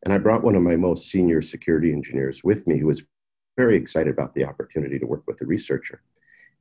[0.04, 3.04] And I brought one of my most senior security engineers with me who was
[3.58, 6.02] very excited about the opportunity to work with the researcher.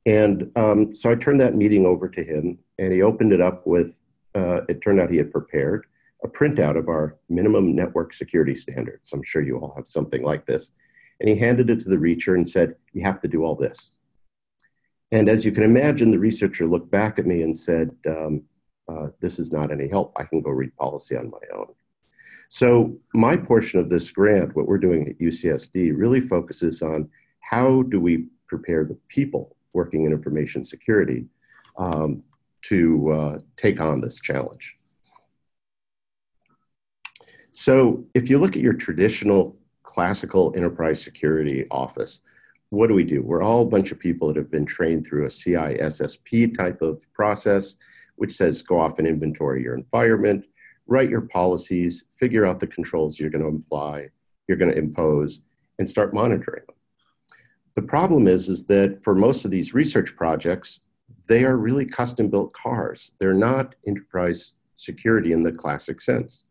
[0.05, 3.65] And um, so I turned that meeting over to him, and he opened it up
[3.65, 3.97] with
[4.35, 5.87] uh, it turned out he had prepared
[6.23, 9.11] a printout of our minimum network security standards.
[9.11, 10.73] I'm sure you all have something like this.
[11.19, 13.93] And he handed it to the researcher and said, You have to do all this.
[15.11, 18.43] And as you can imagine, the researcher looked back at me and said, um,
[18.89, 20.13] uh, this is not any help.
[20.17, 21.67] I can go read policy on my own.
[22.47, 27.07] So my portion of this grant, what we're doing at UCSD, really focuses on
[27.41, 31.27] how do we prepare the people working in information security
[31.77, 32.23] um,
[32.63, 34.75] to uh, take on this challenge.
[37.51, 42.21] So if you look at your traditional classical enterprise security office,
[42.69, 43.21] what do we do?
[43.21, 47.01] We're all a bunch of people that have been trained through a CISSP type of
[47.13, 47.75] process
[48.19, 50.45] which says go off and inventory your environment,
[50.87, 54.09] write your policies, figure out the controls you're going to apply,
[54.47, 55.39] you're going to impose,
[55.77, 56.75] and start monitoring them.
[57.75, 60.81] The problem is, is that for most of these research projects,
[61.29, 63.13] they are really custom built cars.
[63.19, 66.43] They're not enterprise security in the classic sense.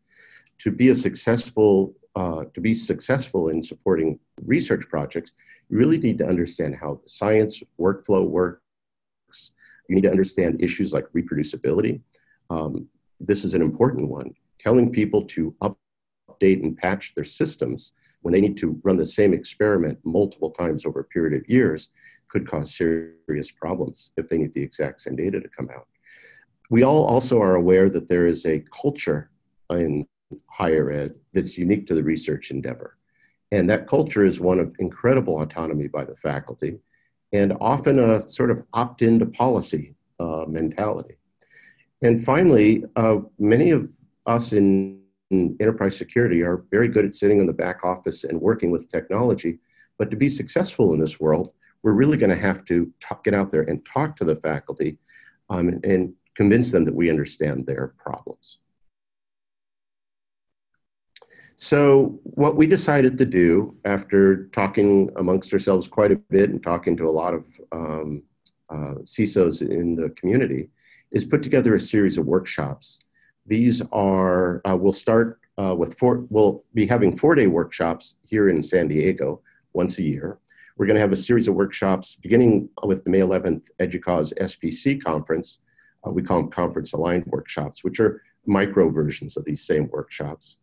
[0.60, 5.32] To be a successful, uh, to be successful in supporting research projects,
[5.68, 8.62] you really need to understand how the science workflow works,
[9.88, 12.00] you need to understand issues like reproducibility.
[12.50, 12.86] Um,
[13.18, 14.34] this is an important one.
[14.58, 19.32] Telling people to update and patch their systems when they need to run the same
[19.32, 21.88] experiment multiple times over a period of years
[22.28, 25.86] could cause serious problems if they need the exact same data to come out.
[26.70, 29.30] We all also are aware that there is a culture
[29.70, 30.06] in
[30.50, 32.98] higher ed that's unique to the research endeavor.
[33.50, 36.78] And that culture is one of incredible autonomy by the faculty
[37.32, 41.16] and often a sort of opt in to policy uh, mentality.
[42.02, 43.88] And finally, uh, many of
[44.26, 48.40] us in, in, enterprise security are very good at sitting in the back office and
[48.40, 49.58] working with technology.
[49.98, 53.34] But to be successful in this world, we're really going to have to talk, get
[53.34, 54.98] out there and talk to the faculty
[55.50, 58.58] um, and, and convince them that we understand their problems.
[61.60, 66.96] So, what we decided to do after talking amongst ourselves quite a bit and talking
[66.96, 68.22] to a lot of um,
[68.70, 70.70] uh, CISOs in the community
[71.10, 73.00] is put together a series of workshops.
[73.44, 78.50] These are, uh, we'll start uh, with four, we'll be having four day workshops here
[78.50, 79.40] in San Diego
[79.72, 80.38] once a year.
[80.76, 85.02] We're going to have a series of workshops beginning with the May 11th EDUCAUSE SPC
[85.02, 85.58] conference.
[86.06, 90.58] Uh, we call them conference aligned workshops, which are micro versions of these same workshops.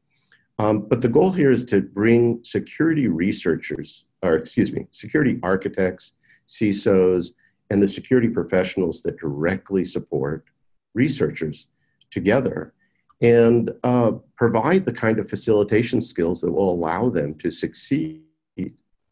[0.58, 6.14] Um, but the goal here is to bring security researchers, or excuse me, security architects,
[6.48, 7.34] CISOs,
[7.70, 10.46] and the security professionals that directly support
[10.94, 11.68] researchers
[12.10, 12.74] together
[13.22, 18.22] and uh, provide the kind of facilitation skills that will allow them to succeed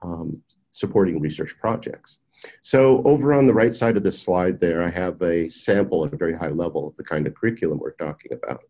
[0.01, 0.41] um,
[0.71, 2.19] supporting research projects.
[2.61, 6.13] So over on the right side of this slide there, I have a sample at
[6.13, 8.61] a very high level of the kind of curriculum we're talking about.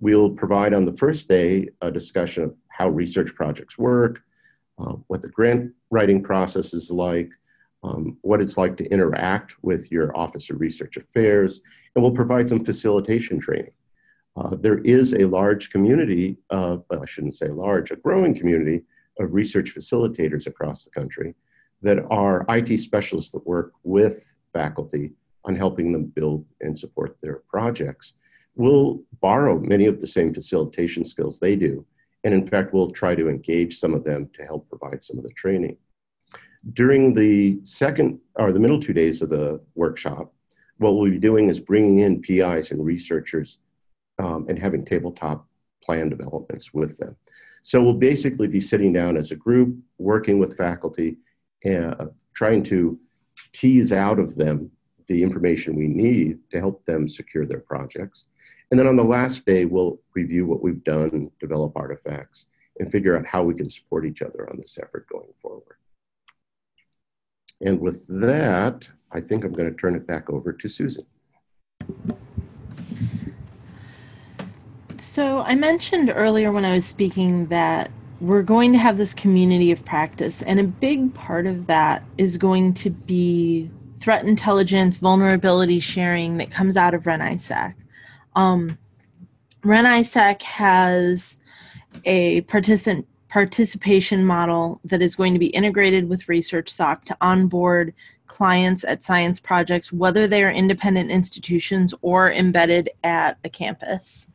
[0.00, 4.22] We'll provide on the first day a discussion of how research projects work,
[4.78, 7.30] uh, what the grant writing process is like,
[7.82, 11.60] um, what it's like to interact with your Office of Research Affairs,
[11.94, 13.72] and we'll provide some facilitation training.
[14.36, 18.84] Uh, there is a large community, uh, well, I shouldn't say large, a growing community
[19.18, 21.34] of research facilitators across the country
[21.82, 25.12] that are IT specialists that work with faculty
[25.44, 28.14] on helping them build and support their projects.
[28.58, 31.86] We'll borrow many of the same facilitation skills they do,
[32.24, 35.22] and in fact, we'll try to engage some of them to help provide some of
[35.22, 35.76] the training.
[36.72, 40.34] During the second or the middle two days of the workshop,
[40.78, 43.58] what we'll be doing is bringing in PIs and researchers
[44.18, 45.46] um, and having tabletop
[45.80, 47.14] plan developments with them.
[47.62, 51.18] So we'll basically be sitting down as a group, working with faculty,
[51.64, 52.98] uh, trying to
[53.52, 54.72] tease out of them
[55.06, 58.26] the information we need to help them secure their projects.
[58.70, 62.46] And then on the last day, we'll review what we've done, develop artifacts,
[62.78, 65.76] and figure out how we can support each other on this effort going forward.
[67.60, 71.04] And with that, I think I'm going to turn it back over to Susan.
[74.98, 77.90] So I mentioned earlier when I was speaking that
[78.20, 82.36] we're going to have this community of practice, and a big part of that is
[82.36, 87.74] going to be threat intelligence, vulnerability sharing that comes out of REN-ISAC.
[88.38, 88.78] Um,
[89.64, 91.38] REN-ISAC has
[92.04, 97.92] a participant participation model that is going to be integrated with ResearchSOC to onboard
[98.28, 104.30] clients at science projects, whether they are independent institutions or embedded at a campus.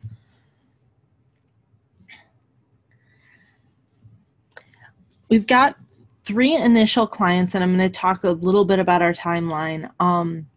[5.30, 5.78] We've got
[6.26, 9.90] three initial clients, and I'm going to talk a little bit about our timeline.
[10.02, 10.48] Um,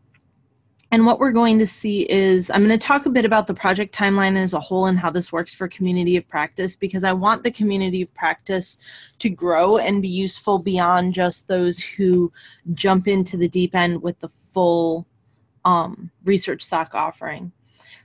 [0.96, 3.52] and what we're going to see is I'm going to talk a bit about the
[3.52, 7.12] project timeline as a whole and how this works for community of practice because I
[7.12, 8.78] want the community of practice
[9.18, 12.32] to grow and be useful beyond just those who
[12.72, 15.06] jump into the deep end with the full
[15.66, 17.52] um, ResearchSOC offering.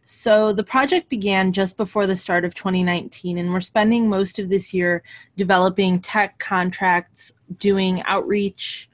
[0.03, 4.49] So the project began just before the start of 2019, and we're spending most of
[4.49, 5.01] this year
[5.37, 8.89] developing tech contracts, doing outreach,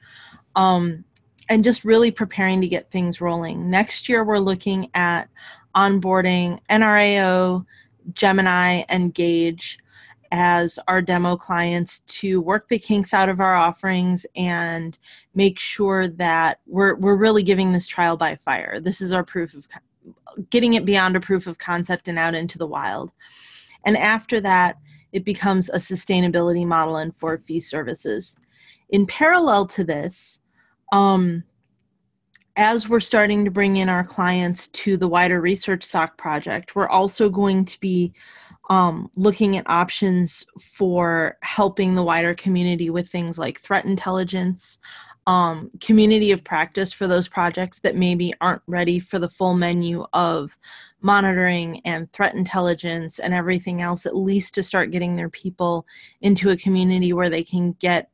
[0.54, 1.04] um,
[1.48, 3.70] and just really preparing to get things rolling.
[3.70, 5.28] Next year, we're looking at
[5.74, 7.64] onboarding NRAO,
[8.14, 9.78] Gemini, and GAGE
[10.30, 14.98] as our demo clients to work the kinks out of our offerings and
[15.34, 18.78] make sure that we're, we're really giving this trial by fire.
[18.78, 19.66] This is our proof of
[20.50, 23.10] getting it beyond a proof of concept and out into the wild.
[23.84, 24.76] And after that,
[25.12, 28.36] it becomes a sustainability model and for fee services.
[28.90, 30.40] In parallel to this,
[30.92, 31.44] um,
[32.56, 37.28] as we're starting to bring in our clients to the wider ResearchSOC project, we're also
[37.28, 38.12] going to be
[38.68, 44.78] um, looking at options for helping the wider community with things like threat intelligence,
[45.28, 50.04] um, community of practice for those projects that maybe aren't ready for the full menu
[50.12, 50.56] of
[51.00, 55.86] monitoring and threat intelligence and everything else, at least to start getting their people
[56.22, 58.10] into a community where they can get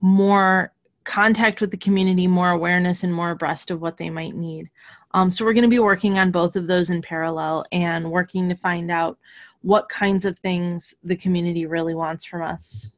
[0.00, 0.72] more
[1.04, 4.70] contact with the community, more awareness, and more abreast of what they might need.
[5.12, 8.48] Um, so, we're going to be working on both of those in parallel and working
[8.48, 9.18] to find out
[9.62, 12.92] what kinds of things the community really wants from us.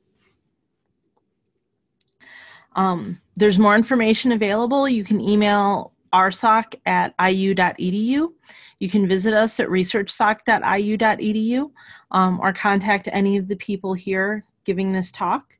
[2.74, 4.88] Um, there's more information available.
[4.88, 8.32] You can email rsoc at iu.edu.
[8.78, 11.70] You can visit us at researchsoc.iu.edu
[12.11, 15.59] um, or contact any of the people here giving this talk.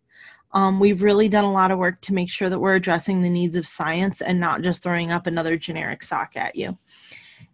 [0.55, 3.31] Um, we've really done a lot of work to make sure that we're addressing the
[3.31, 6.77] needs of science and not just throwing up another generic SOC at you.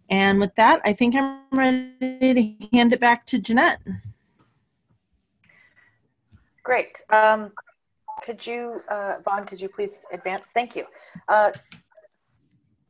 [0.09, 3.79] And with that, I think I'm ready to hand it back to Jeanette.
[6.63, 7.01] Great.
[7.09, 7.51] Um,
[8.23, 10.47] could you, uh, Von, could you please advance?
[10.53, 10.85] Thank you.
[11.27, 11.51] Uh,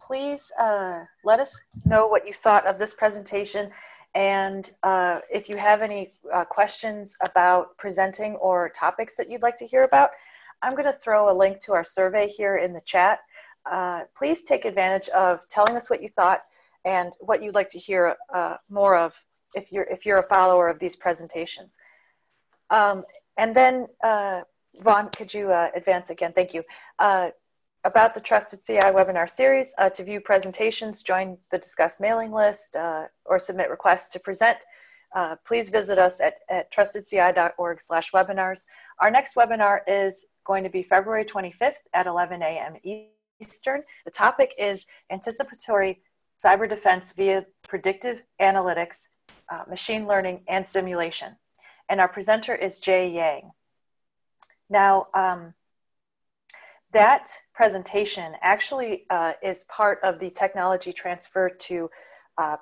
[0.01, 3.69] please uh, let us know what you thought of this presentation
[4.15, 9.57] and uh, if you have any uh, questions about presenting or topics that you'd like
[9.57, 10.09] to hear about,
[10.61, 13.19] I'm going to throw a link to our survey here in the chat.
[13.69, 16.41] Uh, please take advantage of telling us what you thought
[16.85, 19.13] and what you'd like to hear uh, more of
[19.55, 21.77] if you're, if you're a follower of these presentations.
[22.69, 23.03] Um,
[23.37, 24.41] and then uh,
[24.79, 26.33] Von, could you uh, advance again?
[26.33, 26.63] Thank you.
[27.85, 32.75] About the Trusted CI webinar series, uh, to view presentations, join the Discuss mailing list,
[32.75, 34.57] uh, or submit requests to present,
[35.15, 38.65] uh, please visit us at, at trustedci.org slash webinars.
[38.99, 42.75] Our next webinar is going to be February 25th at 11 a.m.
[43.39, 43.83] Eastern.
[44.05, 46.01] The topic is anticipatory
[46.43, 49.07] cyber defense via predictive analytics,
[49.51, 51.35] uh, machine learning, and simulation.
[51.89, 53.51] And our presenter is Jay Yang.
[54.69, 55.53] Now, um,
[56.91, 61.89] that presentation actually uh, is part of the technology transfer to,
[62.37, 62.57] uh,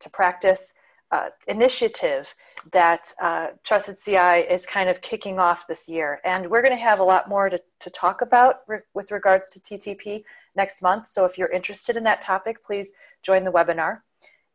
[0.00, 0.74] to practice
[1.10, 2.34] uh, initiative
[2.72, 6.20] that uh, Trusted CI is kind of kicking off this year.
[6.24, 9.50] And we're going to have a lot more to, to talk about re- with regards
[9.50, 10.22] to TTP
[10.54, 11.08] next month.
[11.08, 12.92] So if you're interested in that topic, please
[13.22, 14.00] join the webinar.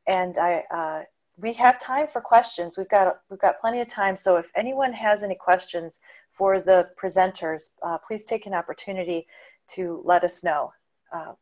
[0.08, 1.04] And I, uh,
[1.38, 2.78] we have time for questions.
[2.78, 4.16] We've got, we've got plenty of time.
[4.18, 9.28] So if anyone has any questions for the presenters, uh, please take an opportunity
[9.70, 10.74] to let us know.
[11.14, 11.34] Uh,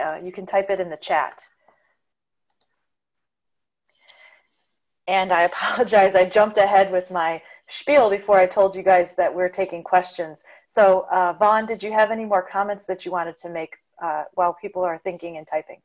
[0.00, 1.42] uh, you can type it in the chat.
[5.06, 9.34] And I apologize, I jumped ahead with my spiel before I told you guys that
[9.34, 10.42] we're taking questions.
[10.68, 14.24] So, uh, Von, did you have any more comments that you wanted to make uh,
[14.34, 15.80] while people are thinking and typing?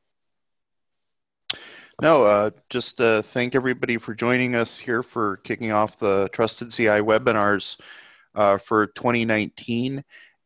[2.02, 6.72] No, uh, just uh, thank everybody for joining us here for kicking off the Trusted
[6.72, 7.80] CI webinars
[8.34, 10.04] uh, for 2019.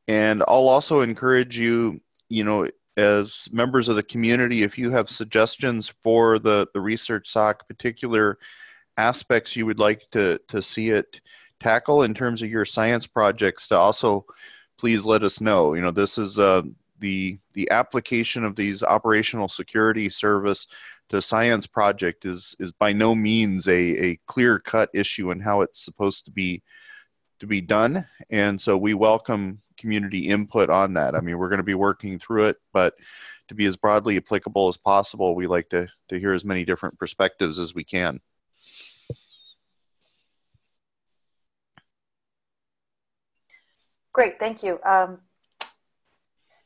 [0.09, 5.09] And I'll also encourage you, you know, as members of the community, if you have
[5.09, 8.37] suggestions for the, the research SOC, particular
[8.97, 11.21] aspects you would like to, to see it
[11.61, 14.25] tackle in terms of your science projects to also
[14.77, 15.73] please let us know.
[15.73, 16.63] You know, this is uh,
[16.99, 20.67] the, the application of these operational security service
[21.09, 25.61] to science project is, is by no means a, a clear cut issue in how
[25.61, 26.63] it's supposed to be
[27.39, 28.07] to be done.
[28.29, 31.15] And so we welcome community input on that.
[31.15, 32.95] I mean, we're going to be working through it, but
[33.49, 36.97] to be as broadly applicable as possible, we like to, to hear as many different
[36.97, 38.19] perspectives as we can.
[44.13, 44.79] Great, thank you.
[44.83, 45.19] Um,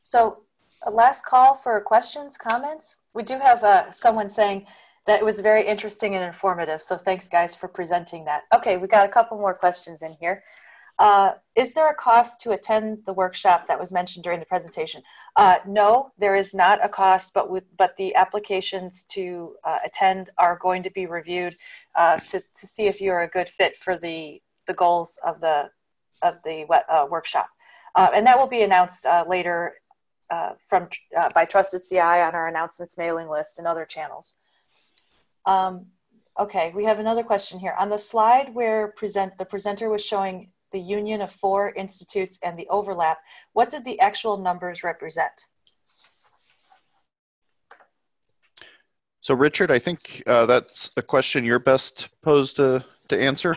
[0.03, 0.43] so
[0.83, 2.97] a last call for questions, comments.
[3.13, 4.65] We do have uh, someone saying
[5.05, 6.81] that it was very interesting and informative.
[6.81, 8.43] So thanks guys for presenting that.
[8.53, 10.43] Okay, we got a couple more questions in here.
[10.99, 15.01] Uh, is there a cost to attend the workshop that was mentioned during the presentation?
[15.37, 20.29] Uh, no, there is not a cost, but with but the applications to uh, attend
[20.37, 21.55] are going to be reviewed
[21.95, 25.39] uh, to to see if you are a good fit for the the goals of
[25.39, 25.69] the
[26.21, 27.47] of the uh, workshop.
[27.95, 29.75] Uh, and that will be announced later
[30.29, 34.35] uh, from uh, by Trusted CI on our announcements mailing list and other channels.
[35.45, 35.87] Um,
[36.39, 37.75] okay, we have another question here.
[37.79, 42.57] On the slide where present the presenter was showing the union of four institutes and
[42.57, 43.17] the overlap,
[43.53, 45.45] what did the actual numbers represent?
[49.21, 53.55] So Richard, I think uh, that's a question you're best posed to, to answer.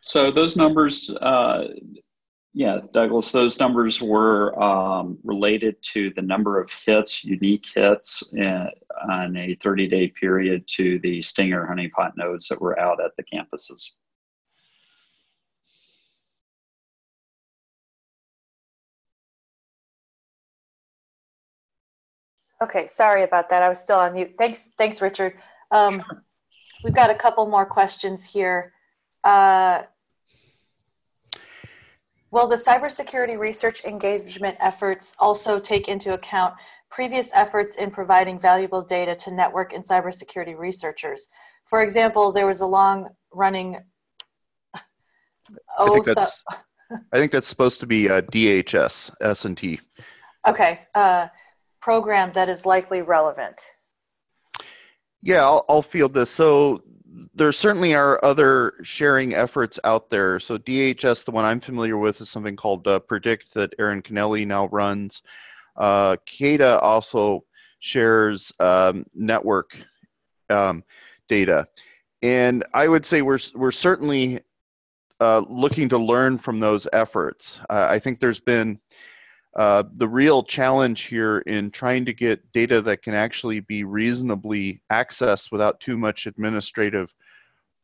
[0.00, 1.68] So those numbers, uh,
[2.58, 8.66] yeah, Douglas, those numbers were um, related to the number of hits, unique hits, in,
[9.08, 13.22] on a 30 day period to the STINGAR honeypot nodes that were out at the
[13.22, 13.98] campuses.
[22.60, 23.62] Okay, sorry about that.
[23.62, 24.34] I was still on mute.
[24.36, 25.34] Thanks, thanks, Richard.
[25.70, 26.24] Um, sure.
[26.82, 28.72] We've got a couple more questions here.
[29.22, 29.82] Uh,
[32.30, 36.54] will the cybersecurity research engagement efforts also take into account
[36.90, 41.28] previous efforts in providing valuable data to network and cybersecurity researchers?
[41.66, 43.78] For example, there was a long running.
[45.78, 46.58] Oh, I think that's, so,
[47.12, 49.80] I think that's supposed to be uh, DHS, S&T.
[50.46, 50.80] Okay.
[50.94, 51.28] Uh,
[51.80, 53.66] program that is likely relevant.
[55.22, 56.30] Yeah, I'll, I'll field this.
[56.30, 56.82] So
[57.34, 60.38] there certainly are other sharing efforts out there.
[60.40, 64.46] So DHS, the one I'm familiar with, is something called uh, Predict that Erin Kenneally
[64.46, 65.22] now runs.
[65.76, 67.44] Uh, CAIDA also
[67.80, 69.78] shares um, network
[70.50, 70.82] um,
[71.28, 71.68] data,
[72.22, 74.40] and I would say we're we're certainly
[75.20, 77.60] uh, looking to learn from those efforts.
[77.70, 78.80] Uh, I think there's been
[79.56, 84.80] uh, the real challenge here in trying to get data that can actually be reasonably
[84.92, 87.12] accessed without too much administrative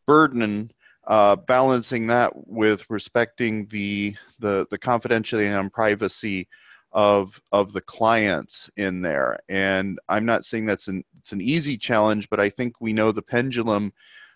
[0.06, 0.70] burden,
[1.06, 6.46] uh, balancing that with respecting the, the, the confidentiality and privacy
[6.92, 9.38] of, of the clients in there.
[9.48, 13.10] And I'm not saying that's an, it's an easy challenge, but I think we know
[13.10, 13.92] the pendulum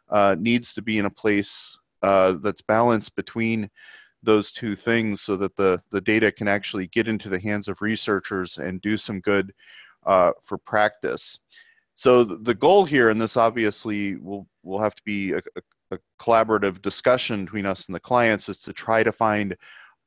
[0.09, 3.71] uh, needs to be in a place uh, that's balanced between
[4.23, 7.81] those two things so that the, the data can actually get into the hands of
[7.81, 9.53] researchers and do some good
[10.07, 11.39] uh, for practice.
[11.95, 15.43] So the goal here, and this obviously will, will have to be a,
[15.91, 19.57] a collaborative discussion between us and the clients is to try to find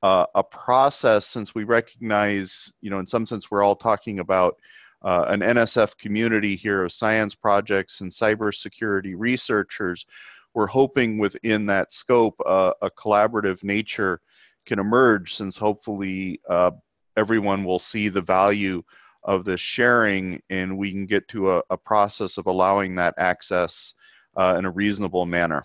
[0.03, 4.57] uh, a process since we recognize, you know, in some sense we're all talking about
[5.03, 10.05] uh, an NSF community here of science projects and cybersecurity researchers.
[10.53, 14.21] We're hoping within that scope uh, a collaborative nature
[14.65, 16.71] can emerge since hopefully uh,
[17.17, 18.83] everyone will see the value
[19.23, 23.93] of this sharing and we can get to a, a process of allowing that access
[24.35, 25.63] uh, in a reasonable manner.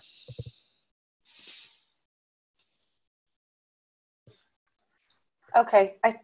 [5.55, 6.15] Okay, I,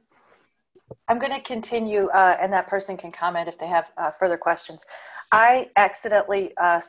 [1.08, 4.38] I'm going to continue, uh, and that person can comment if they have uh, further
[4.38, 4.86] questions.
[5.34, 6.80] I accidentally uh,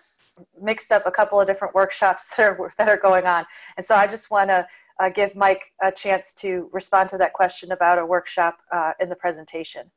[0.61, 3.97] mixed up a couple of different workshops that are that are going on, and so
[3.97, 4.67] I just want to
[5.01, 9.09] uh, give Mike a chance to respond to that question about a workshop uh, in
[9.09, 9.91] the presentation.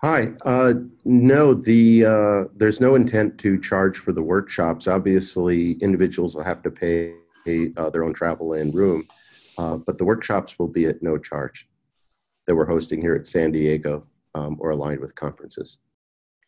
[0.00, 0.32] Hi.
[0.46, 0.72] Uh,
[1.04, 4.88] no, the uh, there's no intent to charge for the workshops.
[4.88, 7.12] Obviously, individuals will have to pay
[7.76, 9.06] uh, their own travel and room,
[9.58, 11.68] uh, but the workshops will be at no charge
[12.46, 15.76] that we're hosting here at San Diego um, or aligned with conferences.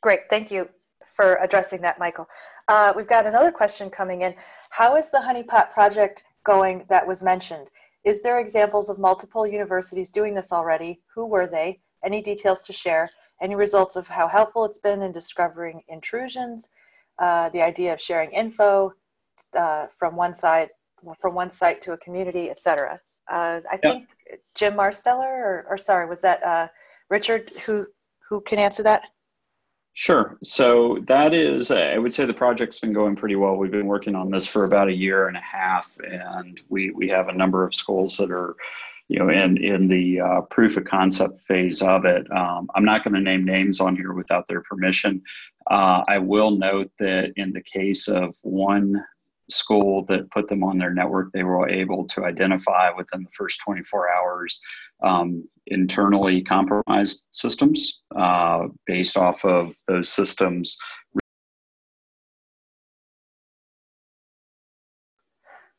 [0.01, 0.21] Great.
[0.31, 0.71] Thank you
[1.15, 2.27] for addressing that, Michael.
[2.69, 4.35] Uh, we've got another question coming in.
[4.71, 7.71] How is the honeypot project going that was mentioned?
[8.05, 11.01] Is there examples of multiple universities doing this already?
[11.15, 11.81] Who were they?
[12.05, 13.09] Any details to share?
[13.41, 16.69] Any results of how helpful it's been in discovering intrusions?
[17.19, 18.93] Uh, the idea of sharing info
[19.57, 20.71] uh, from one side,
[21.21, 23.01] from one site to a community, etc.
[23.31, 24.09] Uh, I think
[24.55, 26.69] Jim Marsteller, or, or, sorry, was that uh,
[27.11, 27.87] Richard who
[28.29, 29.03] who can answer that?
[29.95, 30.39] Sure.
[30.43, 33.57] So that is, I would say the project's been going pretty well.
[33.57, 37.09] We've been working on this for about a year and a half, and we, we
[37.09, 38.57] have a number of schools that are,
[39.09, 42.27] you know, in, in the uh, proof of concept phase of it.
[42.33, 45.23] Um, I'm not going to name names on here without their permission.
[45.71, 49.05] Uh, I will note that in the case of one
[49.53, 53.61] school that put them on their network, they were able to identify within the first
[53.65, 54.61] 24 hours
[55.03, 60.77] um, internally compromised systems uh, based off of those systems.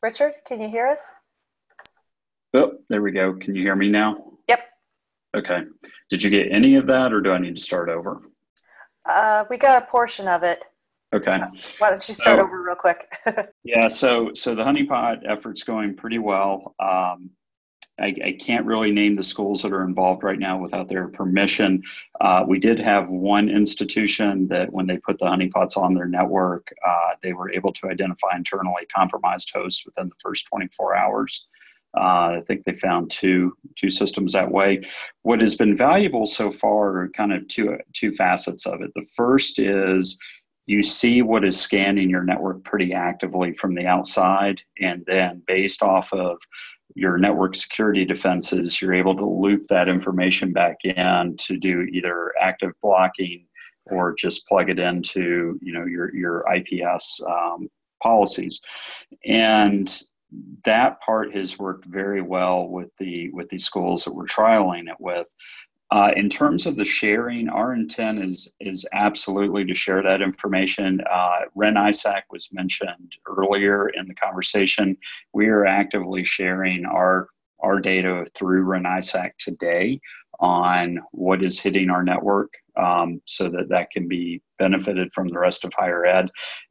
[0.02, 1.12] Richard, can you hear us?
[2.54, 3.34] Oh, there we go.
[3.34, 4.34] Can you hear me now?
[4.48, 4.60] Yep.
[5.36, 5.62] Okay.
[6.10, 8.22] Did you get any of that or do I need to start over?
[9.10, 10.64] Uh, we got a portion of it.
[11.14, 11.38] Okay.
[11.78, 13.14] Why don't you start so, over real quick?
[13.64, 16.76] yeah, so so the honeypot effort's going pretty well.
[16.80, 17.30] Um,
[18.00, 21.84] I, I, can't really name the schools that are involved right now without their permission.
[22.20, 26.74] Uh, we did have one institution that when they put the honeypots on their network,
[26.86, 31.48] uh, they were able to identify internally compromised hosts within the first 24 hours.
[31.96, 34.82] Uh, I think they found two two systems that way.
[35.22, 38.92] What has been valuable so far are kind of two two facets of it.
[38.96, 40.18] The first is
[40.66, 45.84] you see what is scanning your network pretty actively from the outside, and then based
[45.84, 46.40] off of
[46.96, 52.32] your network security defenses, you're able to loop that information back in to do either
[52.40, 53.46] active blocking
[53.86, 57.70] or just plug it into you know your your IPS um,
[58.02, 58.62] policies,
[59.26, 60.02] and
[60.66, 64.98] that part has worked very well with the with the schools that we're trialing it
[65.00, 65.28] with.
[65.94, 71.00] Uh, in terms of the sharing, our intent is is absolutely to share that information.
[71.08, 74.98] Uh, REN-ISAC was mentioned earlier in the conversation.
[75.34, 77.28] We are actively sharing our
[77.60, 80.02] our data through REN-ISAC today
[80.40, 85.40] on what is hitting our network um, so that that can be benefited from the
[85.40, 86.30] rest of higher ed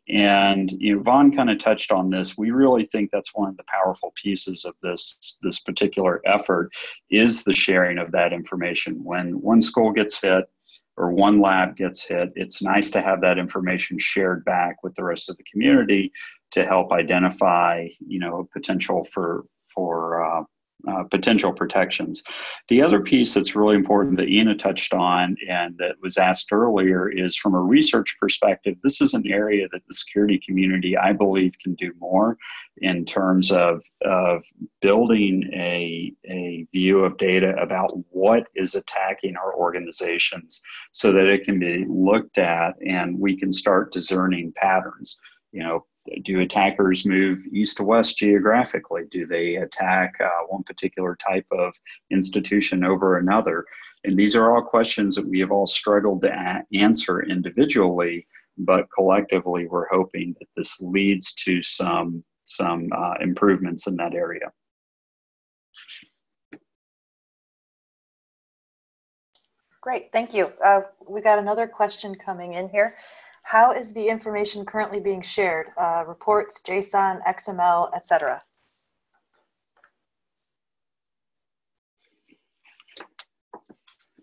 [0.09, 2.37] and you know, Von kind of touched on this.
[2.37, 6.71] We really think that's one of the powerful pieces of this this particular effort
[7.11, 9.03] is the sharing of that information.
[9.05, 10.45] When one school gets hit
[10.97, 15.05] or one lab gets hit, it's nice to have that information shared back with the
[15.05, 16.13] rest of the community
[16.51, 20.43] to help identify, you know, potential for for uh,
[20.89, 22.23] uh, potential protections.
[22.69, 27.09] The other piece that's really important that Inna touched on and that was asked earlier
[27.09, 31.59] is from a research perspective, this is an area that the security community, I believe,
[31.63, 32.37] can do more
[32.79, 34.45] in terms of, of
[34.81, 41.45] building a, a view of data about what is attacking our organizations so that it
[41.45, 45.21] can be looked at and we can start discerning patterns.
[45.53, 45.87] You know,
[46.25, 49.03] do attackers move east to west geographically?
[49.11, 51.75] Do they attack uh, one particular type of
[52.11, 53.65] institution over another?
[54.05, 58.27] And these are all questions that we have all struggled to answer individually,
[58.59, 64.51] but collectively, we're hoping that this leads to some some uh, improvements in that area.
[69.81, 70.53] Great, thank you.
[70.65, 72.95] Uh, we got another question coming in here.
[73.43, 75.69] How is the information currently being shared?
[75.77, 78.43] Uh, reports, JSON, XML, etc.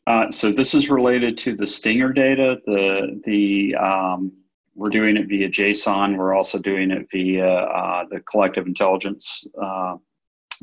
[0.07, 2.57] Uh, so this is related to the STINGAR data.
[2.65, 4.31] The the um,
[4.73, 6.17] we're doing it via JSON.
[6.17, 9.97] We're also doing it via uh, the collective intelligence uh,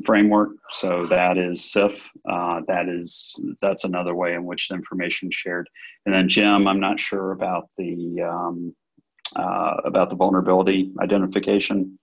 [0.05, 0.49] framework.
[0.69, 2.07] So that is CIF.
[2.29, 5.69] Uh, that is that's another way in which the information shared.
[6.05, 8.75] And then Jim, I'm not sure about the um,
[9.35, 11.99] uh, about the vulnerability identification.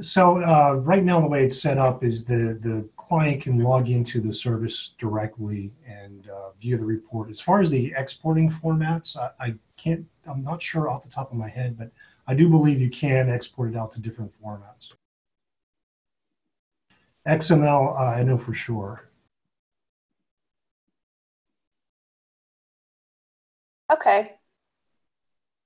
[0.00, 3.88] So uh, right now, the way it's set up is the the client can log
[3.88, 7.30] into the service directly and uh, view the report.
[7.30, 10.06] As far as the exporting formats, I, I, can't.
[10.26, 11.90] I'm not sure off the top of my head, but
[12.26, 14.92] I do believe you can export it out to different formats.
[17.26, 19.08] XML, uh, I know for sure.
[23.92, 24.32] Okay.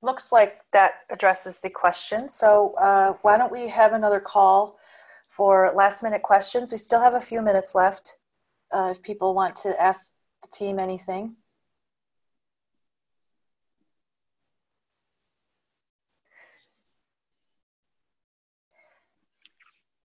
[0.03, 2.29] Looks like that addresses the question.
[2.29, 4.79] So uh, why don't we have another call
[5.29, 6.73] for last minute questions?
[6.73, 8.17] We still have a few minutes left
[8.73, 11.37] uh, if people want to ask the team anything.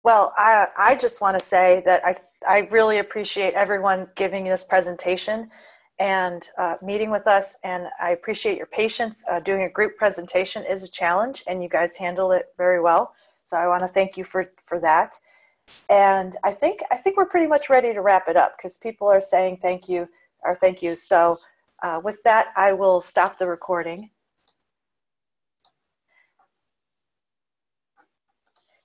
[0.04, 2.16] Well, I, I just want to say that I,
[2.48, 5.50] I really appreciate everyone giving this presentation
[5.98, 7.58] and uh, meeting with us.
[7.64, 9.24] And I appreciate your patience.
[9.32, 13.14] Uh, doing a group presentation is a challenge, and you guys handled it very well.
[13.46, 15.18] So I want to thank you for, for that.
[15.90, 19.08] And I think I think we're pretty much ready to wrap it up because people
[19.08, 20.08] are saying thank you
[20.44, 20.96] or thank you.
[20.96, 21.40] So
[21.82, 24.10] uh, with that, I will stop the recording.